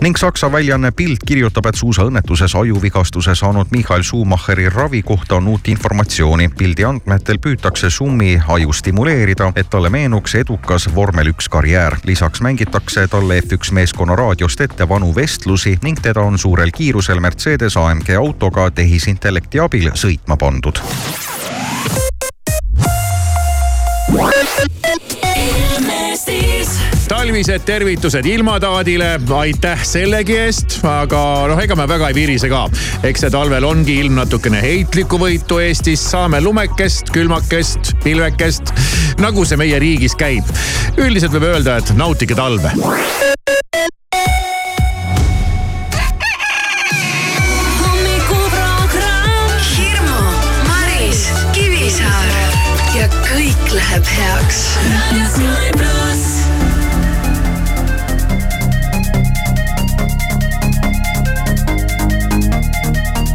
ning 0.00 0.16
Saksa 0.16 0.52
väljaanne 0.52 0.92
Bild 0.92 1.24
kirjutab, 1.26 1.66
et 1.66 1.78
suusaõnnetuses 1.78 2.54
ajuvigastuse 2.54 3.34
saanud 3.34 3.70
Michael 3.70 4.02
Schumacheri 4.02 4.68
ravi 4.68 5.02
kohta 5.02 5.36
on 5.36 5.48
uut 5.48 5.68
informatsiooni. 5.68 6.50
Bildi 6.58 6.84
andmetel 6.84 7.38
püütakse 7.38 7.90
Schumi 7.90 8.40
aju 8.48 8.72
stimuleerida, 8.72 9.52
et 9.56 9.70
talle 9.70 9.90
meenuks 9.90 10.34
edukas 10.34 10.88
vormel 10.94 11.32
üks 11.34 11.48
karjäär. 11.48 11.96
lisaks 12.04 12.40
mängitakse 12.40 13.08
talle 13.08 13.40
F1 13.40 13.72
meeskonna 13.72 14.16
raadiost 14.16 14.60
ette 14.60 14.88
vanu 14.88 15.14
vestlusi 15.14 15.78
ning 15.82 16.00
teda 16.02 16.20
on 16.20 16.38
suurel 16.38 16.70
kiirusel 16.70 17.20
Mercedes 17.20 17.76
AMG 17.76 18.10
autoga 18.18 18.70
tehisintellekti 18.70 19.60
abil 19.60 19.90
sõitma 19.94 20.36
pandud. 20.36 20.80
Talvised 27.18 27.64
tervitused 27.66 28.26
ilmataadile, 28.30 29.06
aitäh 29.34 29.80
sellegi 29.82 30.36
eest, 30.38 30.76
aga 30.86 31.22
noh, 31.50 31.58
ega 31.58 31.74
me 31.74 31.86
väga 31.90 32.12
ei 32.12 32.14
virise 32.14 32.46
ka. 32.52 32.60
eks 33.08 33.24
see 33.24 33.32
talvel 33.34 33.66
ongi 33.66 33.96
ilm 34.04 34.14
natukene 34.20 34.60
heitlikku 34.62 35.18
võitu 35.18 35.58
Eestis, 35.58 36.04
saame 36.12 36.38
lumekest, 36.44 37.10
külmakest, 37.10 37.96
pilvekest, 38.04 38.70
nagu 39.18 39.42
see 39.42 39.58
meie 39.58 39.80
riigis 39.82 40.14
käib. 40.14 40.46
üldiselt 40.94 41.34
võib 41.34 41.48
öelda, 41.50 41.80
et 41.82 41.90
nautige 41.98 42.38
talve. 42.38 42.70
Läheb 53.68 54.06
heaks. 54.08 55.67